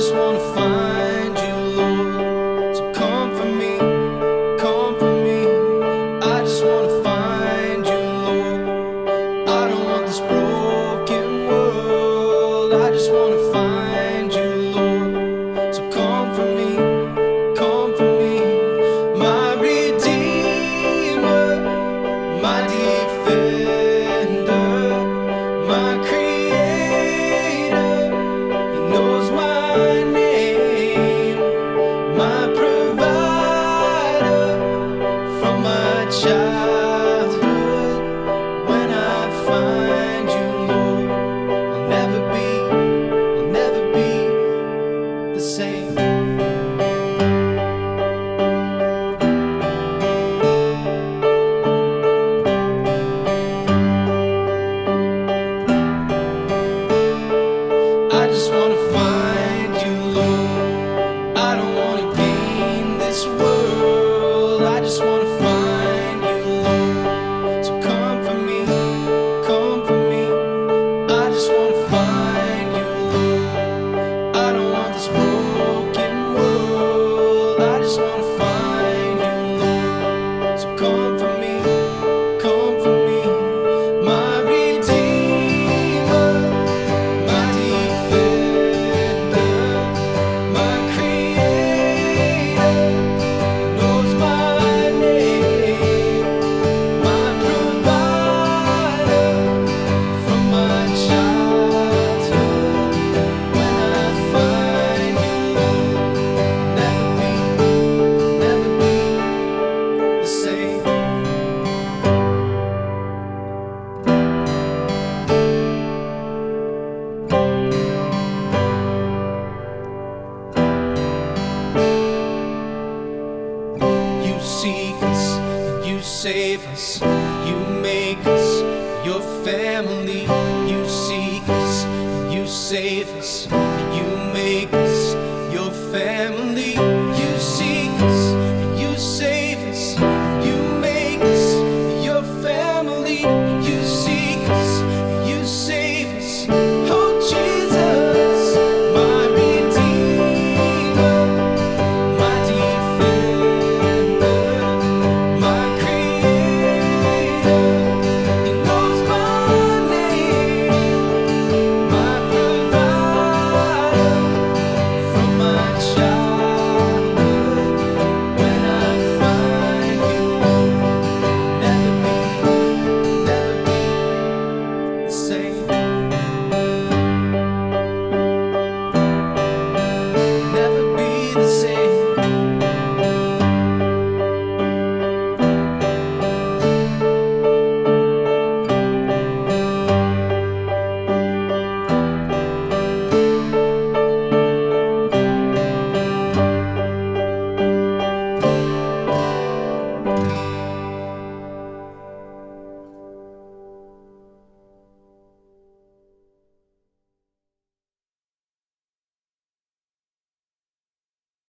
just 0.02 0.16
wanna 0.16 0.41